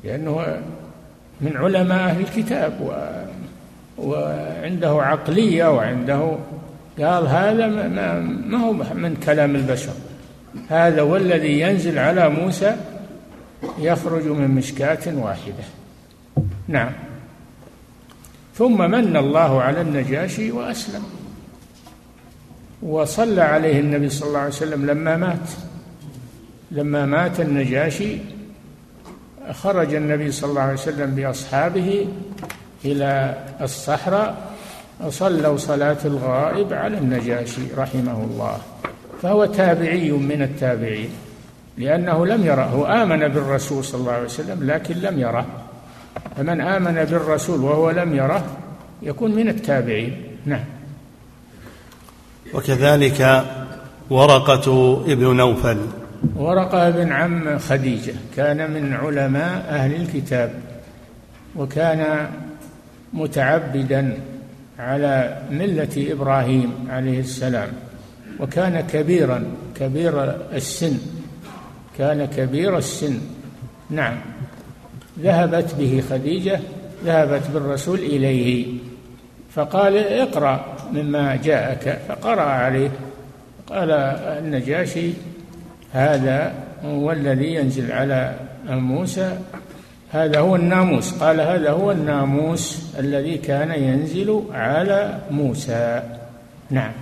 [0.05, 0.63] لأنه
[1.41, 2.93] من علماء أهل الكتاب و
[3.99, 6.37] وعنده عقلية وعنده
[6.99, 9.93] قال هذا ما, ما هو من كلام البشر.
[10.69, 12.77] هذا والذي ينزل على موسى
[13.79, 15.65] يخرج من مشكاة واحدة.
[16.69, 16.93] نعم.
[18.55, 21.03] ثم من الله على النجاشي وأسلم.
[22.83, 25.49] وصلى عليه النبي صلى الله عليه وسلم لما مات.
[26.71, 28.19] لما مات النجاشي
[29.53, 32.09] خرج النبي صلى الله عليه وسلم بأصحابه
[32.85, 34.55] إلى الصحراء
[35.01, 38.59] وصلوا صلاة الغائب على النجاشي رحمه الله.
[39.23, 41.11] فهو تابعي من التابعين
[41.79, 42.63] لأنه لم يره.
[42.65, 45.47] هو آمن بالرسول صلى الله عليه وسلم لكن لم يره.
[46.37, 48.45] فمن آمن بالرسول وهو لم يره
[49.03, 50.17] يكون من التابعين.
[50.47, 50.65] نعم.
[52.55, 53.45] وكذلك
[54.11, 55.79] ورقة ابن نوفل.
[56.37, 58.15] ورقة بن عم خديجة.
[58.37, 60.53] كان من علماء أهل الكتاب
[61.57, 62.29] وكان
[63.13, 64.19] متعبدا
[64.79, 67.69] على ملة إبراهيم عليه السلام.
[68.41, 69.45] وكان كبيرا
[69.77, 70.99] كبير السن
[71.99, 73.19] كان كبير السن.
[73.91, 74.17] نعم.
[75.21, 76.61] ذهبت به خديجة
[77.05, 78.67] ذهبت بالرسول إليه
[79.51, 82.91] فقال اقرأ مما جاءك فقرأ عليه.
[83.67, 85.11] قال النجاشي
[85.93, 86.53] هذا
[86.85, 88.35] هو الذي ينزل على
[88.69, 89.39] موسى
[90.11, 91.13] هذا هو الناموس.
[91.13, 96.03] قال هذا هو الناموس الذي كان ينزل على موسى.
[96.71, 96.93] نعم.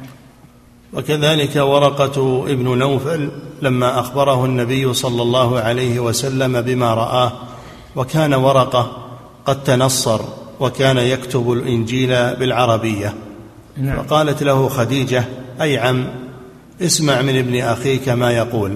[0.93, 3.31] وكذلك ورقة ابن نوفل
[3.63, 7.33] لما أخبره النبي صلى الله عليه وسلم بما رآه
[7.97, 9.09] وكان ورقة
[9.47, 10.21] قد تنصر
[10.61, 13.15] وكان يكتب الإنجيل بالعربية.
[13.77, 14.03] نعم.
[14.03, 15.25] فقالت له خديجة
[15.61, 16.07] أي عم
[16.81, 18.75] اسمع من ابن أخيك ما يقول.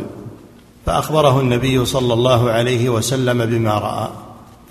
[0.86, 4.08] فأخبره النبي صلى الله عليه وسلم بما رأى.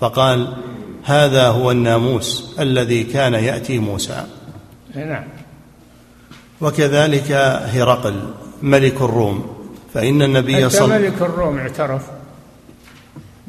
[0.00, 0.54] فقال
[1.02, 4.26] هذا هو الناموس الذي كان يأتي موسى.
[4.94, 5.24] نعم.
[6.60, 7.32] وكذلك
[7.74, 9.56] هرقل ملك الروم.
[9.94, 12.02] فإن النبي صلى ملك الروم اعترف.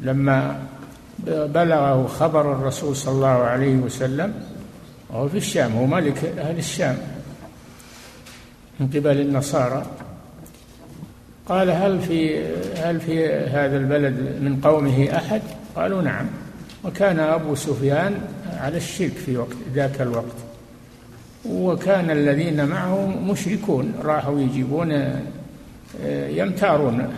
[0.00, 0.60] لما
[1.28, 4.34] بلغه خبر الرسول صلى الله عليه وسلم
[5.10, 6.98] وهو في الشام هو ملك أهل الشام
[8.80, 9.86] من قبل النصارى
[11.48, 12.46] قال هل في
[12.76, 15.42] هل في هذا البلد من قومه أحد؟
[15.76, 16.26] قالوا نعم.
[16.84, 18.20] وكان أبو سفيان
[18.60, 20.47] على الشرك في وقت ذاك الوقت.
[21.44, 27.12] وكان الذين معه مشركون راحوا يجيبون آه، يمتارون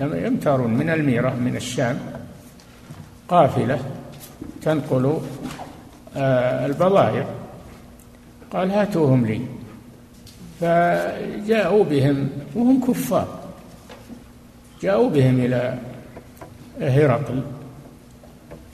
[0.00, 1.98] يمتارون من الميرة من الشام
[3.28, 3.78] قافلة
[4.62, 5.20] تنقل
[6.16, 7.26] آه، البضائع.
[8.52, 9.40] قال هاتوهم لي.
[10.60, 13.38] فجاءوا بهم وهم كفار.
[14.82, 15.78] جاءوا بهم إلى
[16.80, 17.42] هرقل.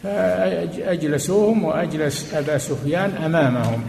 [0.03, 3.83] فأجلسوهم وأجلس أبا سفيان أمامهم.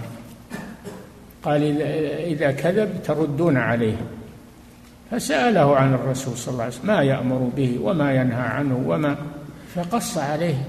[1.44, 1.82] قال
[2.22, 3.98] إذا كذب تردون عليه.
[5.12, 9.16] فسأله عن الرسول صلى الله عليه وسلم ما يأمر به وما ينهى عنه وما
[9.76, 10.68] فقص عليه.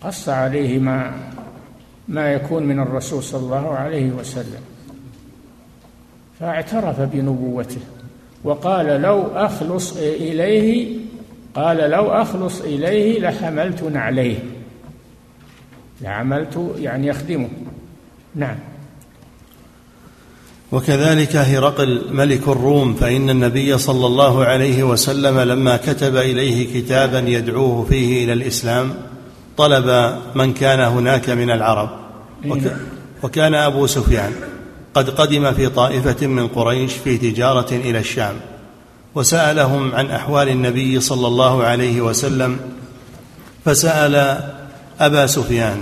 [0.00, 1.12] قص عليه ما
[2.08, 4.60] ما يكون من الرسول صلى الله عليه وسلم.
[6.40, 7.80] فاعترف بنبوته
[8.44, 10.98] وقال لو أخلص إليه
[11.54, 14.38] قال لو أخلص إليه لحملت نعليه
[16.00, 17.48] لعملت يعني يخدمه.
[18.34, 18.56] نعم.
[20.74, 27.86] وكذلك هرقل ملك الروم فإن النبي صلى الله عليه وسلم لما كتب إليه كتابا يدعوه
[27.90, 28.94] فيه إلى الإسلام
[29.56, 31.90] طلب من كان هناك من العرب.
[33.22, 34.32] وكان أبو سفيان
[34.94, 38.34] قد قدم في طائفة من قريش في تجارة إلى الشام
[39.14, 42.58] وسألهم عن أحوال النبي صلى الله عليه وسلم
[43.64, 44.40] فسأل
[45.00, 45.78] أبا سفيان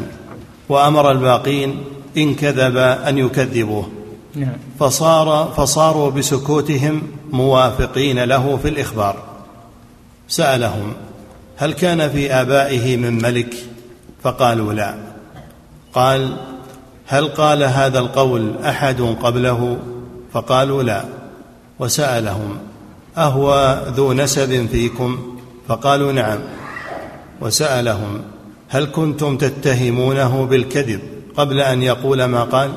[0.69, 1.85] وأمر الباقين
[2.17, 4.02] إن كذب أن يكذبوه.
[4.35, 4.57] نعم.
[4.79, 7.03] فصار فصاروا بسكوتهم
[7.33, 9.17] موافقين له في الإخبار.
[10.29, 10.93] سألهم
[11.57, 13.55] هل كان في آبائه من ملك؟
[14.23, 14.95] فقالوا لا.
[15.95, 16.37] قال
[17.07, 19.77] هل قال هذا القول أحد قبله؟
[20.33, 21.05] فقالوا لا.
[21.79, 22.59] وسألهم
[23.19, 26.39] أهو ذو نسب فيكم؟ فقالوا نعم.
[27.41, 28.21] وسألهم
[28.69, 31.01] هل كنتم تتهمونه بالكذب
[31.37, 32.71] قبل أن يقول ما قال؟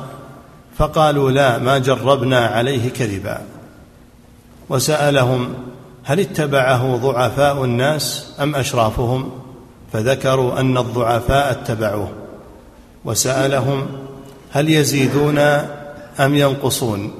[0.78, 3.40] فقالوا لا ما جربنا عليه كذبا.
[4.68, 5.54] وسألهم
[6.04, 9.30] هل اتبعه ضعفاء الناس أم أشرافهم؟
[9.92, 12.12] فذكروا أن الضعفاء اتبعوه.
[13.04, 13.86] وسألهم
[14.50, 15.38] هل يزيدون
[16.18, 17.14] أم ينقصون؟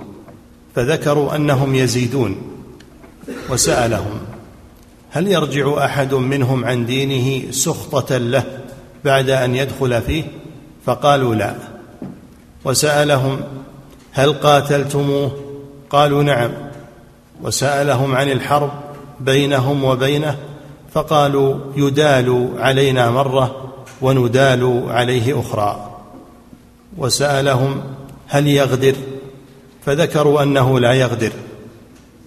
[0.74, 2.36] فذكروا أنهم يزيدون.
[3.50, 4.20] وسألهم
[5.10, 8.44] هل يرجع أحد منهم عن دينه سخطة له
[9.04, 10.24] بعد أن يدخل فيه؟
[10.86, 11.75] فقالوا لا.
[12.66, 13.40] وسألهم
[14.12, 15.30] هل قاتلتموه؟
[15.90, 16.50] قالوا نعم.
[17.42, 18.70] وسألهم عن الحرب
[19.20, 20.38] بينهم وبينه
[20.92, 25.90] فقالوا يدال علينا مرة وندال عليه أخرى.
[26.98, 27.82] وسألهم
[28.28, 28.94] هل يغدر؟
[29.86, 31.32] فذكروا أنه لا يغدر.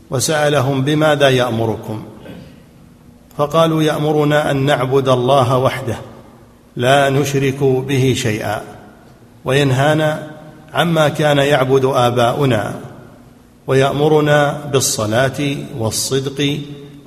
[0.09, 2.03] وسألهم بماذا يأمركم؟
[3.37, 5.95] فقالوا يأمرنا أن نعبد الله وحده
[6.75, 8.61] لا نشرك به شيئا.
[9.45, 10.28] وينهانا
[10.73, 12.75] عما كان يعبد آباؤنا
[13.67, 16.59] ويأمرنا بالصلاة والصدق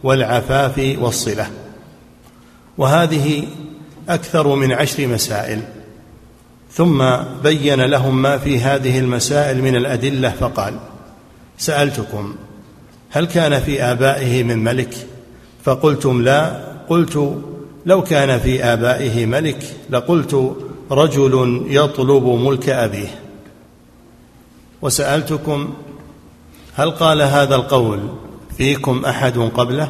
[0.02, 1.46] والعفاف والصلة.
[2.78, 3.44] وهذه
[4.08, 5.60] أكثر من عشر مسائل.
[6.72, 10.74] ثم بين لهم ما في هذه المسائل من الأدلة فقال
[11.58, 12.34] سألتكم
[13.10, 14.94] هل كان في آبائه من ملك؟
[15.64, 16.72] فقلتم لا.
[16.88, 17.34] قلت
[17.86, 20.56] لو كان في آبائه ملك لقلت
[20.90, 23.08] رجل يطلب ملك أبيه.
[24.82, 25.74] وسألتكم
[26.74, 28.00] هل قال هذا القول
[28.56, 29.88] فيكم أحد قبله؟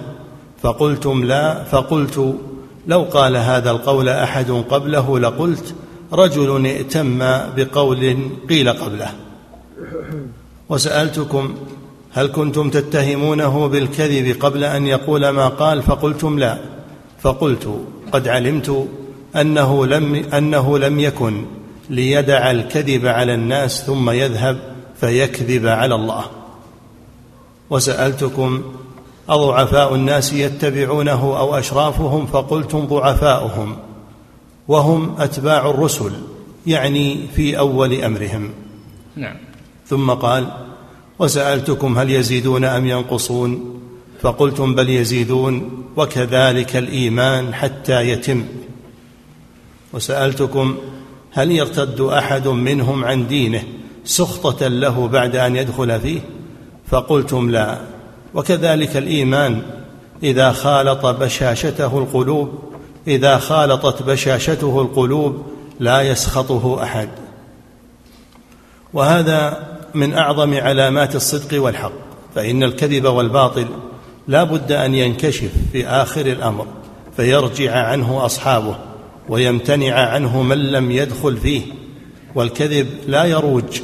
[0.62, 2.34] فقلتم لا فقلت
[2.86, 5.74] لو قال هذا القول أحد قبله لقلت
[6.12, 7.18] رجل ائتم
[7.56, 8.18] بقول
[8.48, 9.10] قيل قبله.
[10.68, 11.54] وسألتكم
[12.12, 16.58] هل كنتم تتهمونه بالكذب قبل أن يقول ما قال؟ فقلتم لا.
[17.20, 17.80] فقلت
[18.12, 18.88] قد علمت
[19.36, 21.44] أنه لم, أنه لم يكن
[21.90, 24.71] ليدع الكذب على الناس ثم يذهب
[25.02, 26.24] فيكذب على الله.
[27.70, 28.62] وسألتكم
[29.28, 33.76] أضعفاء الناس يتبعونه أو أشرافهم؟ فقلتم ضعفاؤهم
[34.68, 36.12] وهم أتباع الرسل
[36.66, 38.50] يعني في أول أمرهم.
[39.16, 39.36] نعم.
[39.86, 40.46] ثم قال
[41.18, 43.80] وسألتكم هل يزيدون أم ينقصون؟
[44.20, 48.44] فقلتم بل يزيدون وكذلك الإيمان حتى يتم.
[49.92, 50.76] وسألتكم
[51.30, 53.62] هل يرتد أحد منهم عن دينه؟
[54.04, 56.20] سخطة له بعد أن يدخل فيه
[56.86, 57.78] فقلتم لا.
[58.34, 59.62] وكذلك الإيمان
[60.22, 62.58] إذا خالط بشاشته القلوب
[63.06, 65.42] إذا خالطت بشاشته القلوب
[65.80, 67.08] لا يسخطه أحد.
[68.92, 71.92] وهذا من أعظم علامات الصدق والحق
[72.34, 73.66] فإن الكذب والباطل
[74.28, 76.66] لا بد أن ينكشف في آخر الأمر
[77.16, 78.76] فيرجع عنه أصحابه
[79.28, 81.62] ويمتنع عنه من لم يدخل فيه.
[82.34, 83.80] والكذب لا يروج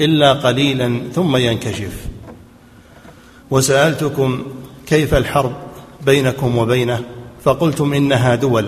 [0.00, 2.06] إلا قليلا ثم ينكشف.
[3.50, 4.42] وسألتكم
[4.86, 5.52] كيف الحرب
[6.06, 7.02] بينكم وبينه؟
[7.44, 8.66] فقلتم إنها دول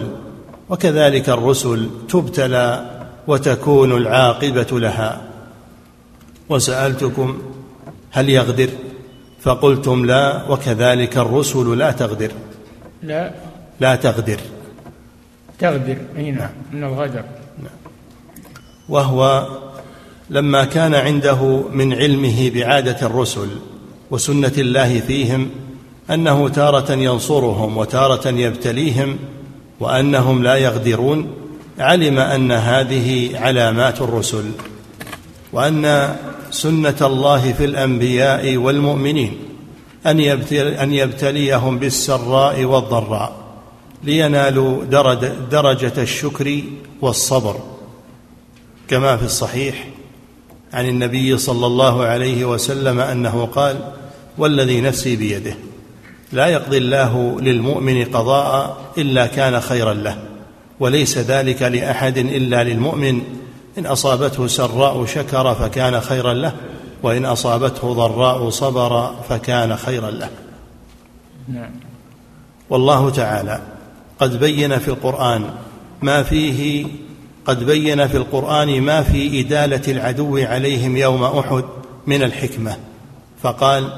[0.68, 2.90] وكذلك الرسل تبتلى
[3.26, 5.20] وتكون العاقبة لها.
[6.48, 7.38] وسألتكم
[8.10, 8.68] هل يغدر؟
[9.40, 12.32] فقلتم لا وكذلك الرسل لا تغدر.
[13.02, 13.34] لا.
[13.80, 14.40] لا تغدر.
[15.58, 17.24] تغدر إي نعم من الغدر.
[18.88, 19.48] وهو
[20.30, 23.48] لما كان عنده من علمه بعادة الرسل
[24.10, 25.50] وسنة الله فيهم
[26.10, 29.18] أنه تارة ينصرهم وتارة يبتليهم
[29.80, 31.30] وأنهم لا يغدرون
[31.78, 34.50] علم أن هذه علامات الرسل
[35.52, 36.14] وأن
[36.50, 39.38] سنة الله في الأنبياء والمؤمنين
[40.06, 40.20] أن
[40.60, 43.32] أن يبتليهم بالسراء والضراء
[44.04, 44.84] لينالوا
[45.50, 46.62] درجة الشكر
[47.00, 47.56] والصبر.
[48.88, 49.88] كما في الصحيح
[50.72, 53.76] عن النبي صلى الله عليه وسلم أنه قال
[54.38, 55.54] والذي نفسي بيده
[56.32, 60.18] لا يقضي الله للمؤمن قضاء إلا كان خيرا له
[60.80, 63.22] وليس ذلك لأحد إلا للمؤمن.
[63.78, 66.52] إن أصابته سراء شكر فكان خيرا له
[67.02, 70.30] وإن أصابته ضراء صبر فكان خيرا له.
[71.48, 71.70] نعم.
[72.70, 73.60] والله تعالى
[74.20, 75.50] قد بين في القرآن
[76.02, 76.86] ما فيه
[77.48, 81.64] قد بين في القرآن ما في إدالة العدو عليهم يوم أحد
[82.06, 82.76] من الحكمة.
[83.42, 83.92] فقال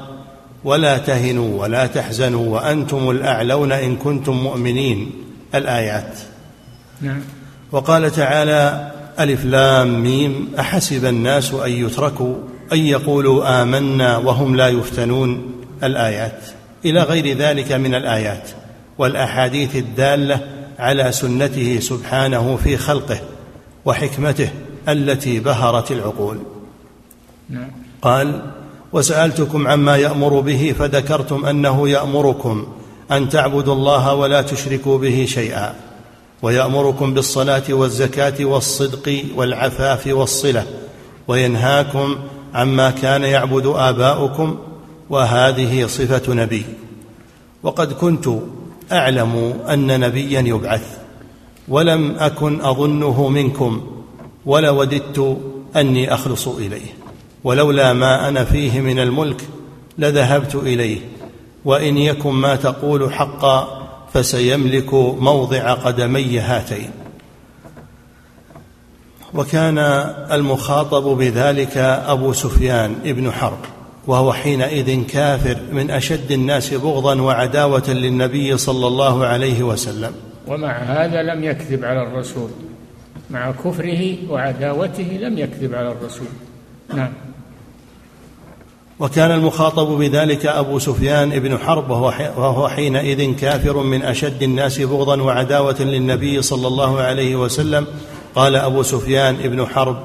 [0.63, 5.11] ولا تهنوا ولا تحزنوا وأنتم الأعلون إن كنتم مؤمنين.
[5.55, 6.19] الآيات.
[7.01, 7.21] نعم.
[7.71, 12.35] وقال تعالى ألف لام ميم أحسب الناس أن يتركوا
[12.73, 15.51] أن يقولوا آمنا وهم لا يفتنون.
[15.83, 16.39] الآيات.
[16.85, 18.49] إلى غير ذلك من الآيات
[18.97, 20.39] والأحاديث الدالة
[20.79, 23.19] على سنته سبحانه في خلقه.
[23.85, 24.49] وحكمته
[24.89, 26.37] التي بهرت العقول.
[27.49, 27.71] نعم.
[28.01, 28.41] قال
[28.93, 32.67] وسألتكم عما يأمر به فذكرتم أنه يأمركم
[33.11, 35.75] أن تعبدوا الله ولا تشركوا به شيئا
[36.41, 40.65] ويأمركم بالصلاة والزكاة والصدق والعفاف والصلة
[41.27, 42.15] وينهاكم
[42.53, 44.57] عما كان يعبد آباؤكم
[45.09, 46.65] وهذه صفة نبي.
[47.63, 48.27] وقد كنت
[48.91, 51.00] أعلم أن نبيا يبعث.
[51.71, 53.81] ولم أكن أظنه منكم
[54.45, 55.37] ولوددت
[55.75, 56.93] أني أخلص إليه.
[57.43, 59.41] ولولا ما أنا فيه من الملك
[59.97, 60.99] لذهبت إليه.
[61.65, 66.91] وإن يكن ما تقول حقا فسيملك موضع قدمي هاتين.
[69.33, 69.77] وكان
[70.31, 73.59] المخاطب بذلك أبو سفيان ابن حرب
[74.07, 80.30] وهو حينئذ كافر من أشد الناس بغضا وعداوة للنبي صلى الله عليه وسلم.
[80.47, 82.49] ومع هذا لم يكذب على الرسول.
[83.29, 86.27] مع كفره وعداوته لم يكذب على الرسول.
[86.93, 87.13] نعم.
[88.99, 95.81] وكان المخاطب بذلك أبو سفيان بن حرب وهو حينئذ كافر من أشد الناس بغضا وعداوة
[95.81, 97.87] للنبي صلى الله عليه وسلم.
[98.35, 99.97] قال أبو سفيان بن حرب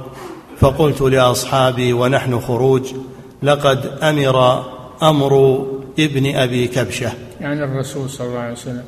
[0.59, 2.95] فقلت لأصحابي ونحن خروج
[3.43, 4.65] لقد أمر
[5.03, 5.67] أمر
[5.99, 7.13] ابن أبي كبشة.
[7.41, 8.85] يعني الرسول صلى الله عليه وسلم.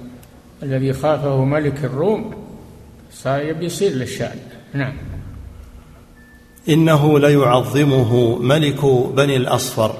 [0.63, 2.35] الذي خافه ملك الروم
[3.13, 4.39] صار يصير للشأن.
[4.75, 4.93] نعم.
[6.69, 8.85] إنه ليعظمه ملك
[9.15, 9.95] بني الأصفر.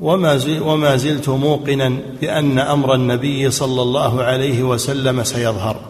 [0.00, 5.80] وما, وما زلت موقنا بأن أمر النبي صلى الله عليه وسلم سيظهر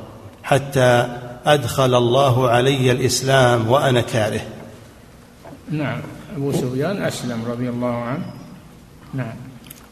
[0.42, 1.16] حتى
[1.46, 4.40] أدخل الله علي الإسلام وأنا كاره.
[5.70, 6.00] نعم.
[6.36, 8.24] أبو سفيان أسلم رضي الله عنه.
[9.14, 9.34] نعم.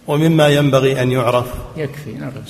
[0.07, 1.47] ومما ينبغي أن يعرف.
[1.77, 2.13] يكفي.
[2.13, 2.49] نقف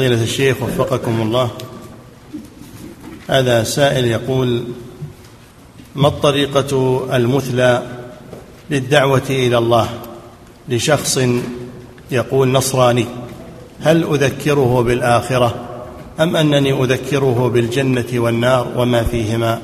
[0.00, 1.50] فضيلة الشيخ وفقكم الله.
[3.28, 4.64] هذا سائل يقول
[5.94, 7.82] ما الطريقة المثلى
[8.70, 9.88] للدعوة إلى الله
[10.68, 11.20] لشخص
[12.10, 13.06] يقول نصراني
[13.80, 15.54] هل أذكره بالآخرة
[16.20, 19.60] أم أنني أذكره بالجنة والنار وما فيهما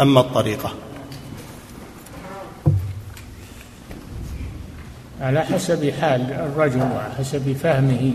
[0.00, 0.72] أما الطريقة؟
[5.20, 8.12] على حسب حال الرجل وحسب فهمه.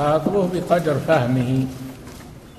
[0.00, 1.66] خاطبه بقدر فهمه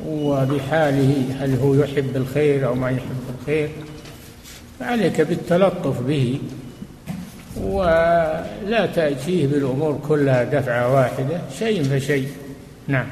[0.07, 3.69] وبحاله هل هو يحب الخير أو ما يحب الخير.
[4.79, 6.39] فعليك بالتلطف به
[7.61, 12.27] ولا تأتيه بالأمور كلها دفعة واحدة شيء فشيء.
[12.87, 13.05] نعم.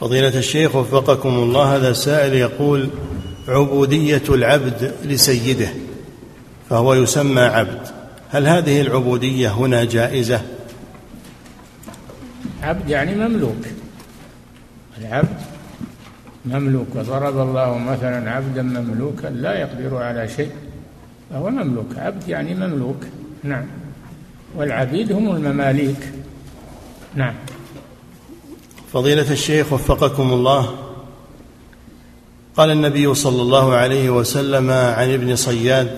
[0.00, 2.88] فضيلة الشيخ وفقكم الله هذا سائل يقول
[3.48, 5.68] عبودية العبد لسيده
[6.70, 7.88] فهو يسمى عبد.
[8.30, 10.40] هل هذه العبودية هنا جائزة؟
[12.64, 13.66] عبد يعني مملوك.
[15.00, 15.36] العبد
[16.46, 16.86] مملوك.
[16.94, 20.50] وضرب الله مثلا عبدا مملوكا لا يقدر على شيء
[21.30, 21.86] فهو مملوك.
[21.96, 23.04] عبد يعني مملوك.
[23.42, 23.64] نعم.
[24.56, 26.12] والعبيد هم المماليك.
[27.14, 27.34] نعم.
[28.92, 30.74] فضيلة الشيخ وفقكم الله.
[32.56, 35.90] قال النبي صلى الله عليه وسلم عن ابن صياد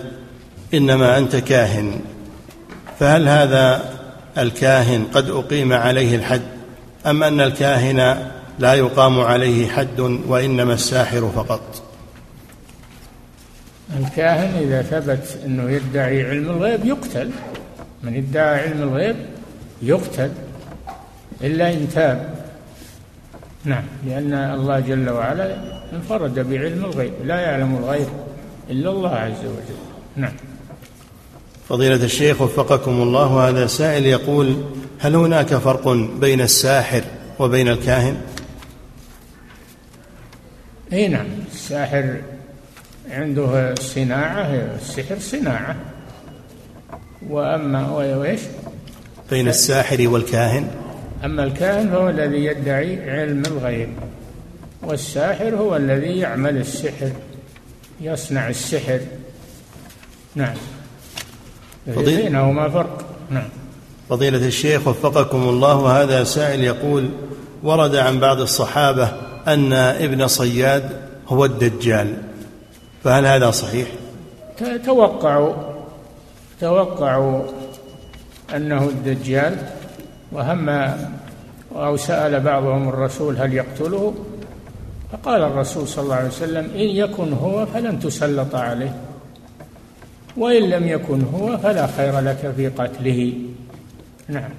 [0.75, 2.01] إنما أنت كاهن.
[2.99, 3.93] فهل هذا
[4.39, 6.56] الكاهن قد أقيم عليه الحد؟
[7.07, 11.83] أم أن الكاهن لا يقام عليه حد وإنما الساحر فقط؟
[13.99, 17.31] الكاهن إذا ثبت أنه يدعي علم الغيب يقتل.
[18.03, 19.17] من ادعى علم الغيب
[19.83, 20.31] يقتل.
[21.43, 22.35] إلا إن تاب.
[23.65, 25.57] نعم لأن الله جل وعلا
[25.93, 27.13] انفرد بعلم الغيب.
[27.25, 28.09] لا يعلم الغيب
[28.71, 29.79] إلا الله عز وجل.
[30.17, 30.33] نعم.
[31.69, 34.57] فضيلة الشيخ وفقكم الله هذا سائل يقول
[34.99, 35.89] هل هناك فرق
[36.21, 37.03] بين الساحر
[37.39, 38.17] وبين الكاهن؟
[40.93, 42.17] إي نعم الساحر
[43.11, 45.77] عنده صناعة السحر صناعة.
[47.29, 48.41] وأما وإيش؟
[49.31, 50.71] بين الساحر والكاهن؟
[51.25, 53.89] أما الكاهن فهو الذي يدعي علم الغيب
[54.83, 57.11] والساحر هو الذي يعمل السحر
[58.01, 59.01] يصنع السحر.
[60.35, 60.57] نعم.
[61.87, 63.05] بينهما فرق.
[63.31, 63.49] نعم.
[64.09, 67.09] فضيلة الشيخ وفقكم الله هذا سائل يقول
[67.63, 69.13] ورد عن بعض الصحابة
[69.47, 70.91] أن ابن صياد
[71.29, 72.17] هو الدجال
[73.05, 73.89] فهل هذا صحيح؟
[74.85, 75.55] توقعوا
[76.61, 77.43] توقعوا
[78.57, 79.57] أنه الدجال
[80.33, 80.69] وهم
[81.77, 84.15] أو سأل بعضهم الرسول هل يقتله
[85.13, 88.97] فقال الرسول صلى الله عليه وسلم إن يكن هو فلن تسلط عليه
[90.37, 93.33] وإن لم يكن هو فلا خير لك في قتله
[94.29, 94.51] نعم.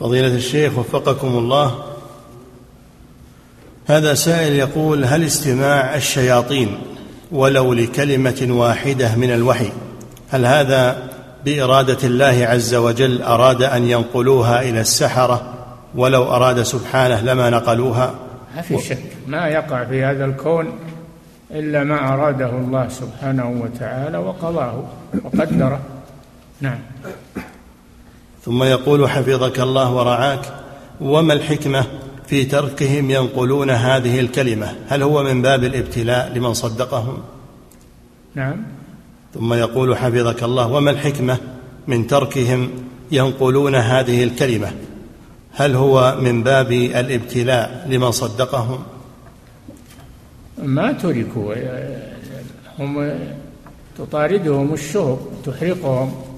[0.00, 1.84] فضيلة الشيخ وفقكم الله
[3.86, 6.78] هذا سائل يقول هل استماع الشياطين
[7.32, 9.72] ولو لكلمة واحدة من الوحي
[10.30, 11.10] هل هذا
[11.44, 15.54] بإرادة الله عز وجل أراد أن ينقلوها إلى السحرة؟
[15.94, 18.14] ولو أراد سبحانه لما نقلوها؟
[18.56, 20.72] ما في شك ما يقع في هذا الكون
[21.50, 24.84] إلا ما أراده الله سبحانه وتعالى وقضاه
[25.24, 25.80] وقدره.
[26.62, 26.78] نعم.
[28.44, 30.54] ثم يقول حفظك الله ورعاك
[31.00, 31.86] وما الحكمة
[32.26, 37.18] في تركهم ينقلون هذه الكلمة؟ هل هو من باب الابتلاء لمن صدقهم؟
[38.34, 38.62] نعم.
[39.34, 41.38] ثم يقول حفظك الله وما الحكمة
[41.88, 42.70] من تركهم
[43.10, 44.72] ينقلون هذه الكلمة؟
[45.52, 48.82] هل هو من باب الابتلاء لمن صدقهم؟
[50.58, 51.54] ما تركوا
[52.78, 53.18] هم
[53.98, 56.31] تطاردهم الشهب تحرقهم.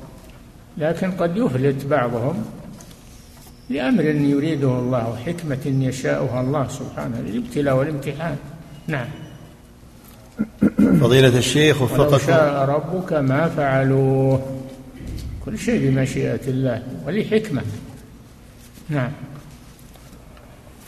[0.78, 2.44] لكن قد يفلت بعضهم
[3.70, 8.36] لأمر يريده الله وحكمة يشاؤها الله سبحانه للابتلاء والامتحان.
[8.86, 9.08] نعم.
[11.00, 12.26] فضيلة الشيخ وفقكم.
[12.26, 14.42] شاء ربك ما فعلوه.
[15.44, 17.62] كل شيء بمشيئة الله ولحكمة.
[18.88, 19.12] نعم.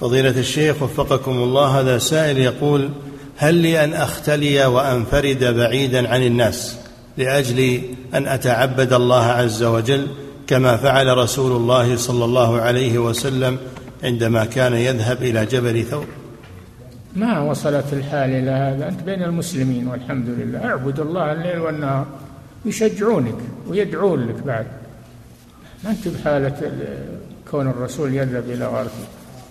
[0.01, 2.91] فضيلة الشيخ وفقكم الله هذا سائل يقول
[3.37, 6.86] هل لي أن أختلي وأنفرد بعيدا عن الناس؟
[7.19, 7.81] لأجل
[8.15, 10.07] أن أتعبد الله عز وجل
[10.47, 13.59] كما فعل رسول الله صلى الله عليه وسلم
[14.05, 16.07] عندما كان يذهب إلى جبل ثور.
[17.17, 20.65] ما وصلت الحال إلى هذا؟ أنت بين المسلمين والحمد لله.
[20.65, 22.07] اعبد الله الليل والنهار.
[22.65, 24.67] يشجعونك ويدعون لك بعد.
[25.85, 26.73] ما أنت بحالة
[27.51, 28.87] كون الرسول يذهب إلى غار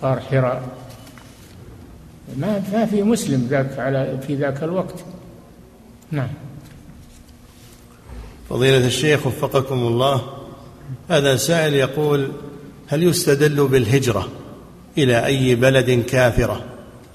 [0.03, 0.63] غار حراء؟
[2.37, 5.03] ما ما في مسلم ذاك على في ذاك الوقت.
[6.11, 6.27] نعم.
[8.49, 10.21] فضيلة الشيخ وفقكم الله
[11.09, 12.31] هذا سائل يقول
[12.87, 14.27] هل يستدل بالهجرة
[14.97, 16.63] إلى أي بلد كافرة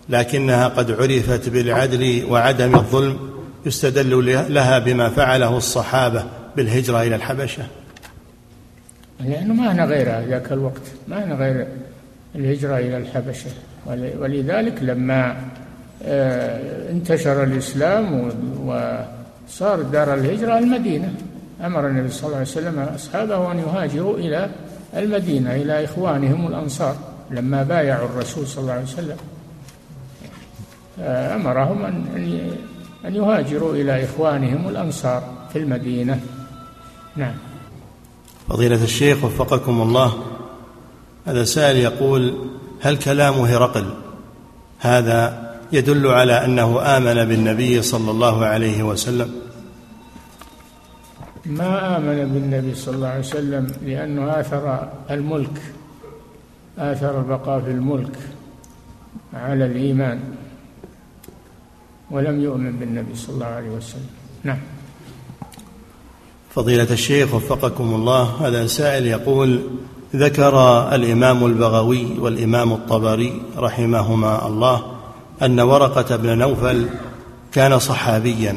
[0.08, 3.30] لكنها قد عرفت بالعدل وعدم الظلم
[3.66, 6.24] يستدل لها بما فعله الصحابة
[6.56, 7.62] بالهجرة إلى الحبشة؟
[9.20, 11.66] لأنه ما هنا غير ذاك الوقت ما هنا غير
[12.34, 13.50] الهجرة إلى الحبشة.
[14.18, 15.36] ولذلك لما
[16.04, 18.30] آه، انتشر الإسلام
[19.50, 21.14] وصار دار الهجرة المدينة.
[21.60, 24.50] أمر النبي صلى الله عليه وسلم أصحابه أن يهاجروا إلى
[24.96, 26.96] المدينة إلى إخوانهم الأنصار
[27.30, 29.16] لما بايعوا الرسول صلى الله عليه وسلم.
[31.34, 32.50] أمرهم أن
[33.04, 35.22] أن يهاجروا إلى إخوانهم الأنصار
[35.52, 36.20] في المدينة.
[37.16, 37.34] نعم.
[38.48, 40.12] فضيلة الشيخ وفقكم الله
[41.26, 42.48] هذا سائل يقول
[42.80, 43.94] هل كلام هرقل؟
[44.78, 49.30] هذا يدل على أنه آمن بالنبي صلى الله عليه وسلم.
[51.46, 55.62] ما آمن بالنبي صلى الله عليه وسلم لأنه آثر الملك
[56.78, 58.16] آثر البقاء في الملك
[59.34, 60.20] على الإيمان
[62.10, 64.10] ولم يؤمن بالنبي صلى الله عليه وسلم.
[64.44, 64.58] نعم.
[66.54, 69.60] فضيلة الشيخ وفقكم الله هذا سائل يقول
[70.16, 70.54] ذكر
[70.94, 74.99] الإمام البغوي والإمام الطبري رحمهما الله
[75.42, 76.88] أن ورقة بن نوفل
[77.52, 78.56] كان صحابيا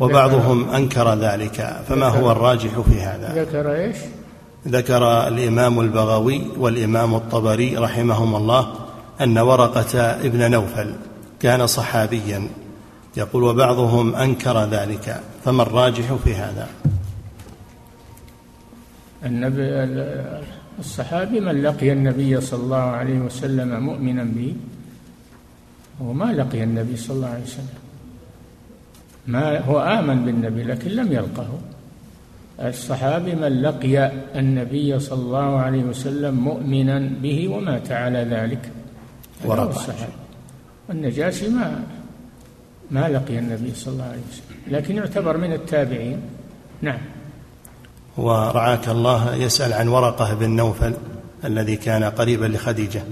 [0.00, 3.96] وبعضهم أنكر ذلك فما هو الراجح في هذا؟ ذكر إيش؟
[4.68, 8.74] ذكر الإمام البغوي والإمام الطبري رحمهما الله
[9.20, 10.94] أن ورقة ابن نوفل
[11.40, 12.48] كان صحابيا.
[13.16, 16.68] يقول وبعضهم أنكر ذلك فما الراجح في هذا؟
[19.24, 19.62] النبي
[20.78, 24.54] الصحابي من لقي النبي صلى الله عليه وسلم مؤمنا به؟
[26.00, 27.78] وما لقي النبي صلى الله عليه وسلم.
[29.26, 31.48] ما هو آمن بالنبي لكن لم يلقه.
[32.60, 38.70] الصحابي من لقي النبي صلى الله عليه وسلم مؤمنا به ومات على ذلك.
[39.44, 40.12] الصحابي
[40.88, 41.82] والنجاشي ما
[42.90, 44.76] ما لقي النبي صلى الله عليه وسلم.
[44.76, 46.20] لكن يعتبر من التابعين.
[46.82, 46.98] نعم.
[48.16, 50.94] ورعاك الله يسأل عن ورقة بن نوفل
[51.44, 53.02] الذي كان قريبا لخديجة.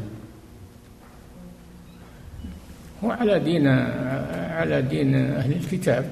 [3.05, 3.67] هو على دين
[4.51, 6.05] على دين أهل الكتاب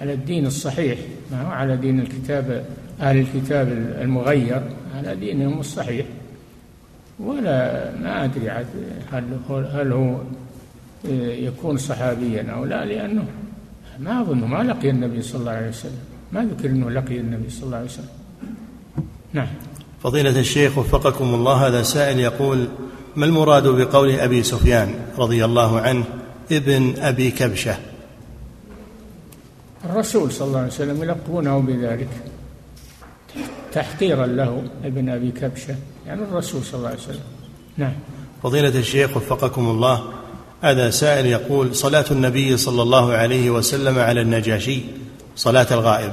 [0.00, 0.98] على الدين الصحيح
[1.32, 2.64] ما هو على دين الكتاب
[3.00, 3.68] أهل الكتاب
[4.00, 4.62] المغير
[4.96, 6.06] على دينهم الصحيح.
[7.20, 8.50] ولا ما أدري
[9.12, 10.16] هل هو, هل هو
[11.34, 13.24] يكون صحابيا أو لا لأنه
[13.98, 16.00] ما أظن ما لقي النبي صلى الله عليه وسلم.
[16.32, 18.08] ما ذكر أنه لقي النبي صلى الله عليه وسلم.
[19.32, 19.48] نعم.
[20.02, 22.68] فضيلة الشيخ وفقكم الله هذا سائل يقول
[23.18, 26.04] ما المراد بقول أبي سفيان رضي الله عنه
[26.52, 27.76] ابن أبي كبشة؟
[29.84, 32.08] الرسول صلى الله عليه وسلم يلقونه بذلك
[33.72, 37.20] تحقيرا له ابن أبي كبشة يعني الرسول صلى الله عليه وسلم.
[37.76, 37.92] نعم.
[38.42, 40.04] فضيلة الشيخ وفقكم الله
[40.62, 44.80] هذا سائل يقول صلاة النبي صلى الله عليه وسلم على النجاشي
[45.36, 46.12] صلاة الغائب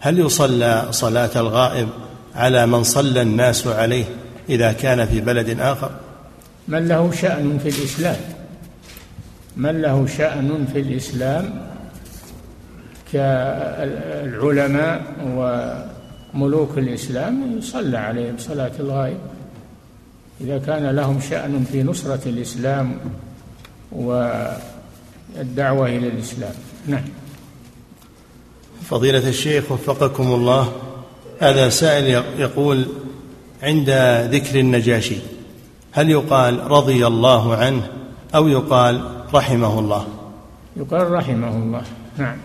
[0.00, 1.88] هل يصلى صلاة الغائب
[2.34, 4.04] على من صلى الناس عليه
[4.48, 5.90] إذا كان في بلد آخر؟
[6.68, 8.16] من له شأن في الإسلام؟
[9.56, 11.66] من له شأن في الإسلام
[13.12, 15.02] كالعلماء
[16.34, 19.18] وملوك الإسلام يصلى عليهم صلاة الغائب.
[20.40, 22.98] إذا كان لهم شأن في نصرة الإسلام
[23.92, 26.54] والدعوة إلى الإسلام.
[26.86, 27.04] نعم.
[28.90, 30.72] فضيلة الشيخ وفقكم الله
[31.40, 32.86] هذا سائل يقول
[33.62, 33.90] عند
[34.30, 35.16] ذكر النجاشي
[35.92, 37.88] هل يقال رضي الله عنه
[38.34, 39.02] أو يقال
[39.34, 40.06] رحمه الله؟
[40.76, 41.82] يقال رحمه الله
[42.18, 42.36] نعم.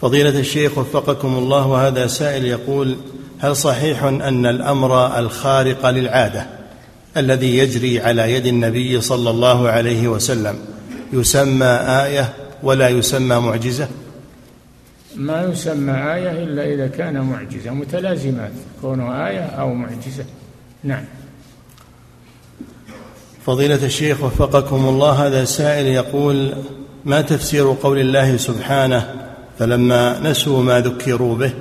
[0.00, 2.96] فضيلة الشيخ وفقكم الله وهذا سائل يقول
[3.38, 6.46] هل صحيح أن الأمر الخارق للعادة
[7.16, 10.58] الذي يجري على يد النبي صلى الله عليه وسلم
[11.12, 11.66] يسمى
[12.04, 13.88] آية ولا يسمى معجزة؟
[15.16, 18.52] ما يسمى آية إلا إذا كان معجزة متلازمات
[18.82, 20.24] كونه آية أو معجزة.
[20.84, 21.04] نعم.
[23.46, 26.54] فضيلة الشيخ وفقكم الله هذا سائل يقول
[27.04, 29.14] ما تفسير قول الله سبحانه
[29.58, 31.52] فلما نسوا ما ذكروا به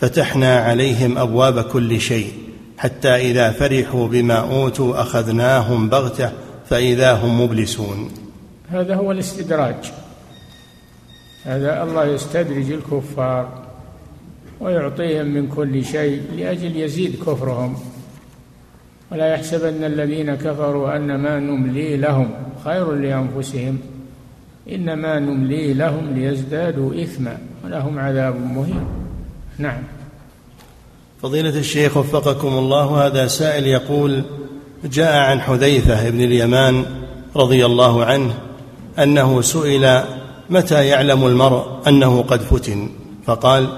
[0.00, 2.32] فتحنا عليهم أبواب كل شيء
[2.78, 6.32] حتى إذا فرحوا بما أوتوا أخذناهم بغتة
[6.70, 8.10] فإذا هم مبلسون
[8.68, 9.92] هذا هو الاستدراج.
[11.44, 13.66] هذا الله يستدرج الكفار
[14.60, 17.76] ويعطيهم من كل شيء لأجل يزيد كفرهم.
[19.12, 22.30] ولا يحسبن الذين كفروا أن ما نملي لهم
[22.64, 23.78] خير لأنفسهم
[24.72, 28.86] إنما نملي لهم ليزدادوا إثما ولهم عذاب مهين.
[29.58, 29.82] نعم.
[31.22, 34.24] فضيلة الشيخ وفقكم الله هذا سائل يقول
[34.84, 36.84] جاء عن حذيفة بن اليمان
[37.36, 38.34] رضي الله عنه
[38.98, 40.02] أنه سئل
[40.50, 42.88] متى يعلم المرء أنه قد فتن؟
[43.26, 43.68] فقال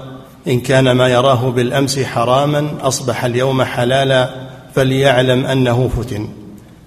[0.47, 4.48] إن كان ما يراه بالأمس حراما أصبح اليوم حلالا
[4.79, 6.27] فليعلم أنه فتن.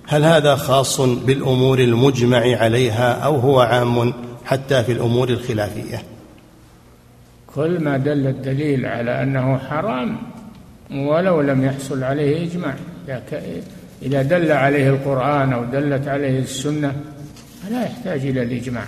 [0.06, 4.12] هل هذا خاص بالأمور المجمع عليها أو هو عام
[4.44, 6.02] حتى في الأمور الخلافية؟
[7.55, 10.16] كل ما دل الدليل على أنه حرام
[10.90, 12.74] ولو لم يحصل عليه إجماع.
[14.02, 16.94] إذا دل عليه القرآن أو دلت عليه السنة
[17.62, 18.85] فلا يحتاج إلى الإجماع.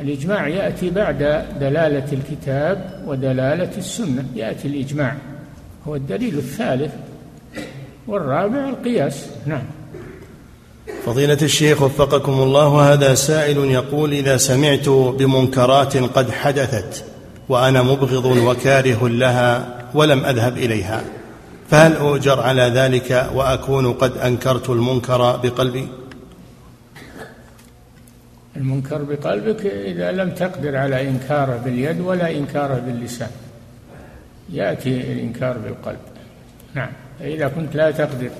[0.00, 1.18] الإجماع يأتي بعد
[1.60, 4.24] دلالة الكتاب ودلالة السنة.
[4.34, 5.16] يأتي الإجماع.
[5.88, 6.92] هو الدليل الثالث
[8.08, 9.26] والرابع القياس.
[9.46, 9.62] نعم.
[11.06, 17.04] فضيلة الشيخ وفقكم الله وهذا سائل يقول إذا سمعت بمنكرات قد حدثت
[17.48, 21.04] وأنا مبغض وكاره لها ولم أذهب إليها
[21.70, 25.88] فهل أؤجر على ذلك وأكون قد أنكرت المنكر بقلبي؟
[28.56, 33.30] المنكر بقلبك إذا لم تقدر على انكاره باليد ولا انكاره باللسان.
[34.52, 35.98] يأتي الإنكار بالقلب.
[36.74, 36.92] نعم.
[37.20, 38.30] إذا كنت لا تقدر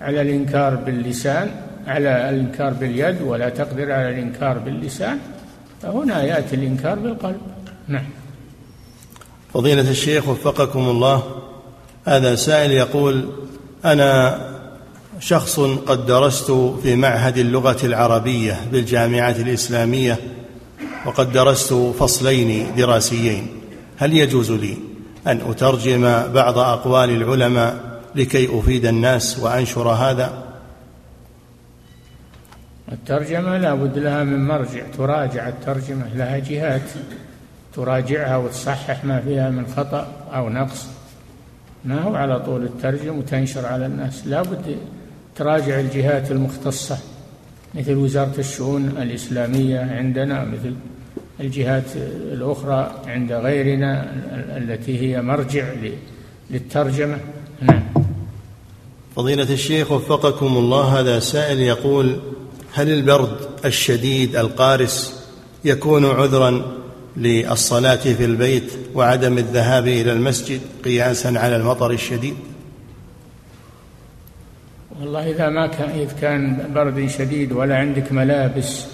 [0.00, 1.50] على الإنكار باللسان
[1.86, 5.18] على الإنكار باليد ولا تقدر على الإنكار باللسان
[5.82, 7.40] فهنا يأتي الإنكار بالقلب.
[7.88, 8.04] نعم.
[9.54, 11.22] فضيلة الشيخ وفقكم الله
[12.04, 13.28] هذا سائل يقول
[13.84, 14.38] أنا
[15.20, 16.50] شخص قد درست
[16.82, 20.18] في معهد اللغة العربية بالجامعة الإسلامية
[21.06, 23.46] وقد درست فصلين دراسيين.
[23.96, 24.76] هل يجوز لي
[25.26, 27.85] أن أترجم بعض أقوال العلماء
[28.16, 30.44] لكي أفيد الناس وأنشر هذا؟
[32.92, 34.82] الترجمة لا بد لها من مرجع.
[34.98, 36.08] تراجع الترجمة.
[36.14, 36.90] لها جهات.
[37.74, 40.86] تراجعها وتصحح ما فيها من خطأ أو نقص.
[41.84, 44.26] ما هو على طول الترجم وتنشر على الناس.
[44.26, 44.76] لا بد
[45.36, 46.98] تراجع الجهات المختصة.
[47.74, 50.74] مثل وزارة الشؤون الإسلامية عندنا مثل
[51.40, 51.96] الجهات
[52.32, 54.12] الأخرى عند غيرنا
[54.56, 55.64] التي هي مرجع
[56.50, 57.18] للترجمة.
[57.62, 57.85] نعم.
[59.16, 62.16] فضيلة الشيخ وفقكم الله هذا سائل يقول
[62.72, 65.24] هل البرد الشديد القارس
[65.64, 66.62] يكون عذرا
[67.16, 72.34] للصلاة في البيت وعدم الذهاب إلى المسجد قياسا على المطر الشديد؟
[75.00, 78.84] والله إذا ما كان إذا كان برد شديد ولا عندك ملابس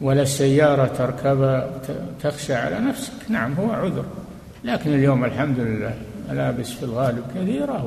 [0.00, 1.70] ولا السيارة تركبها
[2.22, 4.04] تخشى على نفسك نعم هو عذر.
[4.64, 5.94] لكن اليوم الحمد لله
[6.30, 7.86] ملابس في الغالب كثيرة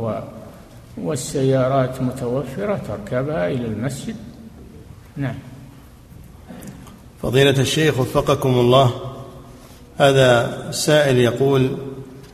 [0.97, 4.15] والسيارات متوفرة تركبها إلى المسجد.
[5.17, 5.35] نعم.
[7.21, 8.91] فضيلة الشيخ وفقكم الله
[9.97, 11.77] هذا سائل يقول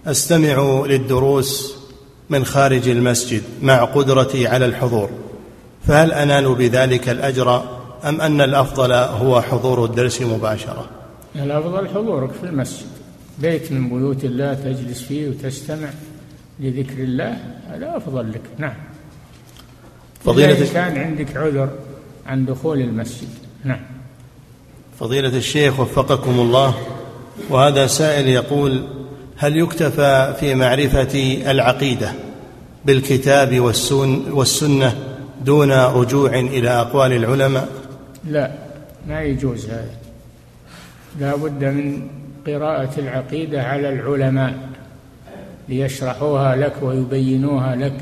[0.08, 1.76] أستمع للدروس
[2.30, 5.10] من خارج المسجد مع قدرتي على الحضور
[5.88, 7.64] فهل أنال بذلك الأجر
[8.04, 10.90] أم أن الأفضل هو حضور الدرس مباشرة؟
[11.36, 12.88] الأفضل حضورك في المسجد.
[13.40, 15.90] بيت من بيوت الله تجلس فيه وتستمع.
[16.60, 17.38] لذكر الله
[17.70, 18.42] هذا أفضل لك.
[18.58, 18.76] نعم.
[20.26, 21.70] فضيلة كان عندك عذر
[22.26, 23.28] عن دخول المسجد.
[23.64, 23.82] نعم.
[25.00, 26.74] فضيلة الشيخ وفقكم الله
[27.50, 28.88] وهذا سائل يقول
[29.38, 32.12] هل يكتفى في معرفة العقيدة
[32.86, 34.96] بالكتاب والسن والسنة
[35.46, 37.70] دون رجوع إلى أقوال العلماء؟
[38.28, 38.52] لا
[39.08, 39.96] ما يجوز هذا.
[41.20, 42.08] لا بد من
[42.48, 44.70] قراءة العقيدة على العلماء.
[45.70, 47.98] ليشرحوها لك ويبينوها لك.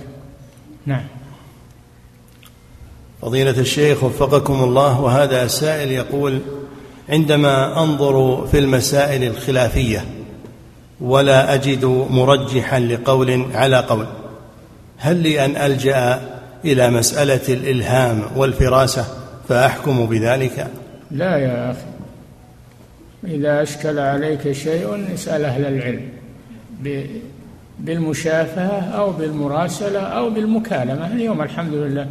[0.85, 1.03] نعم.
[3.21, 6.39] فضيلة الشيخ وفقكم الله وهذا السائل يقول
[7.09, 10.05] عندما أنظر في المسائل الخلافية
[11.01, 14.05] ولا أجد مرجحا لقول على قول
[14.97, 16.21] هل لي أن ألجأ
[16.65, 19.05] إلى مسألة الإلهام والفراسة
[19.49, 20.67] فأحكم بذلك؟
[21.11, 21.79] لا يا أخي.
[23.23, 26.09] إذا أشكل عليك شيء اسأل أهل العلم.
[27.79, 31.07] بالمشافهة أو بالمراسلة أو بالمكالمة.
[31.13, 32.07] اليوم الحمد لله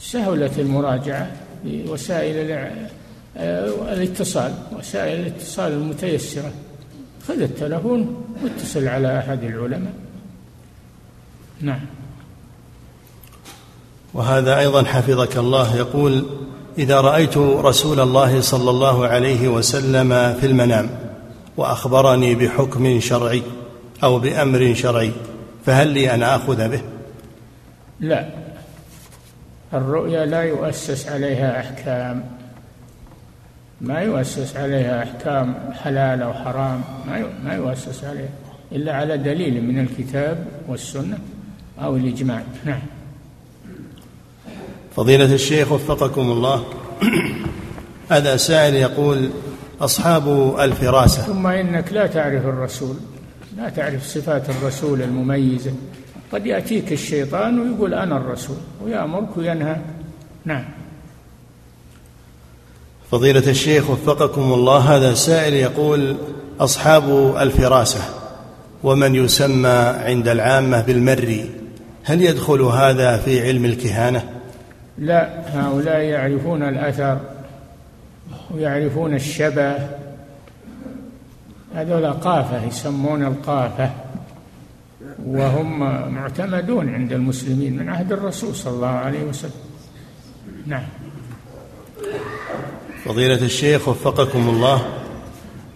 [0.00, 1.30] سهلت المراجعة
[1.64, 2.50] بوسائل
[3.36, 6.52] آه، الاتصال وسائل الاتصال المتيسرة.
[7.28, 9.92] خذ التلفون واتصل على أحد العلماء.
[11.60, 11.80] نعم.
[14.14, 16.24] وهذا أيضا حفظك الله يقول
[16.78, 20.90] إذا رأيت رسول الله صلى الله عليه وسلم في المنام
[21.56, 23.42] وأخبرني بحكم شرعي
[24.02, 25.12] أو بأمر شرعي
[25.66, 26.82] فهل لي أن آخذ به؟
[28.00, 28.28] لا.
[29.74, 32.24] الرؤيا لا يؤسس عليها أحكام.
[33.80, 38.28] ما يؤسس عليها أحكام حلال أو حرام ما ما يؤسس عليها
[38.72, 41.18] إلا على دليل من الكتاب والسنة
[41.82, 42.42] أو الإجماع.
[42.64, 42.80] نعم.
[44.96, 46.64] فضيلة الشيخ وفقكم الله.
[48.12, 49.30] هذا سائل يقول
[49.80, 51.22] أصحاب الفراسة.
[51.22, 52.96] ثم إنك لا تعرف الرسول.
[53.56, 55.72] لا تعرف صفات الرسول المميزة
[56.32, 59.76] قد يأتيك الشيطان ويقول أنا الرسول ويأمرك وينهى.
[60.44, 60.64] نعم.
[63.10, 66.16] فضيلة الشيخ وفقكم الله هذا سائل يقول
[66.60, 68.00] أصحاب الفراسة
[68.82, 71.50] ومن يسمى عند العامة بالمري
[72.04, 74.24] هل يدخل هذا في علم الكهانة؟
[74.98, 77.20] لا هؤلاء يعرفون الأثر
[78.50, 79.74] ويعرفون الشبه
[81.74, 83.90] هذول قافة يسمون القافة
[85.26, 85.78] وهم
[86.14, 89.52] معتمدون عند المسلمين من عهد الرسول صلى الله عليه وسلم.
[90.66, 90.84] نعم.
[93.04, 94.86] فضيلة الشيخ وفقكم الله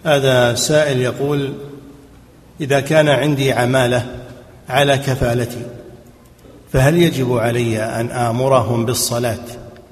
[0.05, 1.53] هذا سائل يقول
[2.61, 4.05] إذا كان عندي عمالة
[4.69, 5.65] على كفالتي
[6.73, 9.43] فهل يجب علي أن آمرهم بالصلاة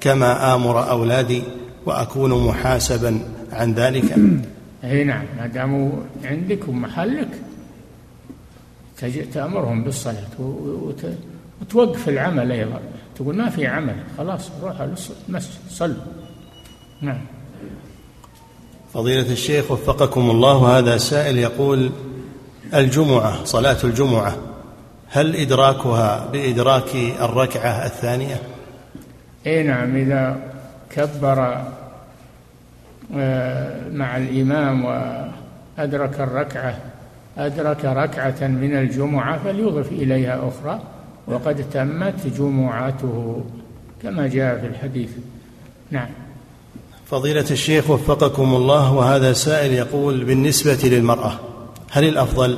[0.02, 1.44] كما آمر أولادي
[1.86, 3.20] وأكون محاسبا
[3.54, 4.16] عن ذلك؟
[4.84, 5.92] اي نعم ما داموا
[6.24, 7.30] عندك ومحلك.
[9.34, 10.40] تأمرهم بالصلاة
[11.62, 12.80] وتوقف العمل أيضا.
[13.16, 15.96] تقول ما في عمل خلاص روح المسجد صل
[17.02, 17.22] نعم.
[18.94, 21.92] فضيلة الشيخ وفقكم الله هذا سائل يقول
[22.74, 24.38] الجمعة صلاة الجمعة
[25.08, 28.42] هل إدراكها بإدراك الركعة الثانية؟
[29.48, 30.38] اي نعم إذا
[30.90, 31.66] كبر
[33.94, 36.78] مع الإمام وأدرك الركعة
[37.38, 40.80] أدرك ركعة من الجمعة فليضف إليها أخرى
[41.28, 43.44] وقد تمت جمعته
[44.04, 45.10] كما جاء في الحديث.
[45.92, 46.10] نعم.
[47.06, 51.40] فضيلة الشيخ وفقكم الله وهذا سائل يقول بالنسبة للمرأة
[51.92, 52.58] هل الأفضل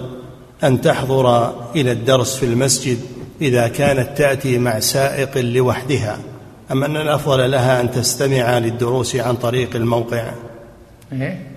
[0.64, 2.98] أن تحضر إلى الدرس في المسجد
[3.42, 6.20] إذا كانت تأتي مع سائق لوحدها
[6.72, 10.32] أم أن الأفضل لها أن تستمع للدروس عن طريق الموقع؟
[11.14, 11.48] إيه؟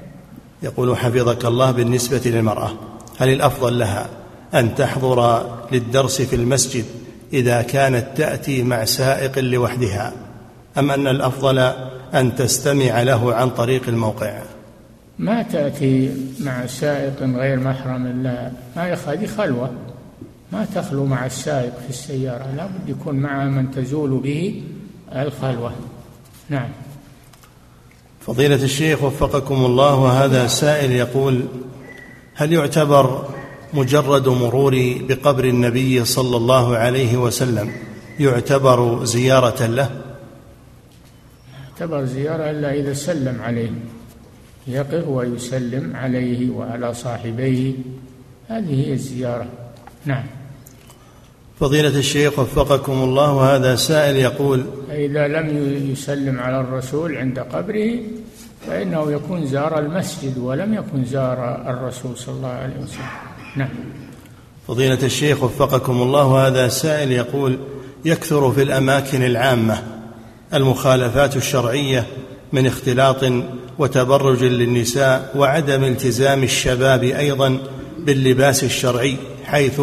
[0.62, 2.70] يقول حفظك الله بالنسبة للمرأة.
[3.18, 4.08] هل الأفضل لها
[4.54, 6.84] أن تحضر للدرس في المسجد
[7.32, 10.12] إذا كانت تأتي مع سائق لوحدها؟
[10.78, 11.58] أم أن الأفضل
[12.14, 14.42] أن تستمع له عن طريق الموقع؟
[15.18, 16.10] ما تأتي
[16.40, 19.70] مع سائق غير محرم إلا هذه خلوة.
[20.52, 22.46] ما تخلو مع السائق في السيارة.
[22.56, 24.62] لابد يكون معها من تزول به
[25.12, 25.72] الخلوة.
[26.48, 26.68] نعم.
[28.20, 31.44] فضيلة الشيخ وفقكم الله وهذا سائل يقول
[32.34, 33.28] هل يعتبر
[33.74, 37.72] مجرد مروري بقبر النبي صلى الله عليه وسلم
[38.20, 39.90] يعتبر زيارة له؟
[41.64, 43.70] يعتبر زيارة إلا إذا سلم عليه
[44.66, 47.72] يقف ويسلم عليه وعلى صاحبيه.
[48.48, 49.46] هذه هي الزيارة.
[50.04, 50.24] نعم.
[51.60, 57.92] فضيلة الشيخ وفقكم الله وهذا سائل يقول إذا لم يسلم على الرسول عند قبره
[58.66, 63.02] فإنه يكون زار المسجد ولم يكن زار الرسول صلى الله عليه وسلم.
[63.56, 63.68] نعم.
[64.68, 67.58] فضيلة الشيخ وفقكم الله هذا سائل يقول
[68.04, 69.82] يكثر في الأماكن العامة
[70.54, 72.06] المخالفات الشرعية
[72.52, 73.24] من اختلاط
[73.78, 77.58] وتبرج للنساء وعدم التزام الشباب أيضا
[77.98, 79.80] باللباس الشرعي حيث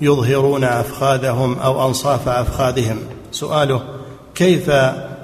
[0.00, 2.98] يظهرون أفخاذهم أو أنصاف أفخاذهم.
[3.32, 3.82] سؤاله
[4.34, 4.70] كيف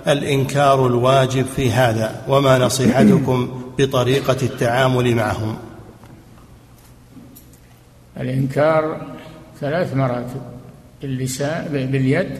[0.08, 3.48] الإنكار الواجب في هذا؟ وما نصيحتكم
[3.78, 5.56] بطريقة التعامل معهم؟
[8.20, 9.06] الإنكار
[9.60, 10.40] ثلاث مراتب.
[11.02, 12.30] باللسان باليد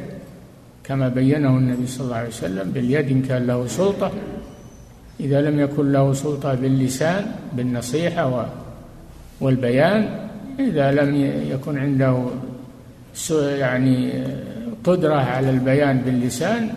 [0.85, 4.13] كما بينه النبي صلى الله عليه وسلم باليد إن كان له سلطة.
[5.21, 8.47] إذا لم يكن له سلطة باللسان بالنصيحة
[9.41, 10.30] والبيان
[10.69, 11.15] إذا لم
[11.51, 12.25] يكن عنده
[13.31, 14.25] يعني
[14.85, 16.71] قدرة على البيان باللسان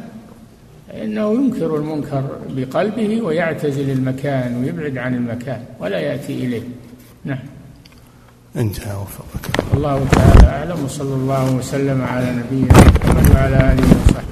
[1.02, 6.62] إنه ينكر المنكر بقلبه ويعتزل المكان ويبعد عن المكان ولا يأتي إليه.
[7.26, 7.40] نعم.
[8.56, 10.06] انتهى وفقك الله.
[10.12, 14.23] تعالى أعلم وصلى الله وسلم على نبينا محمد وعلى آله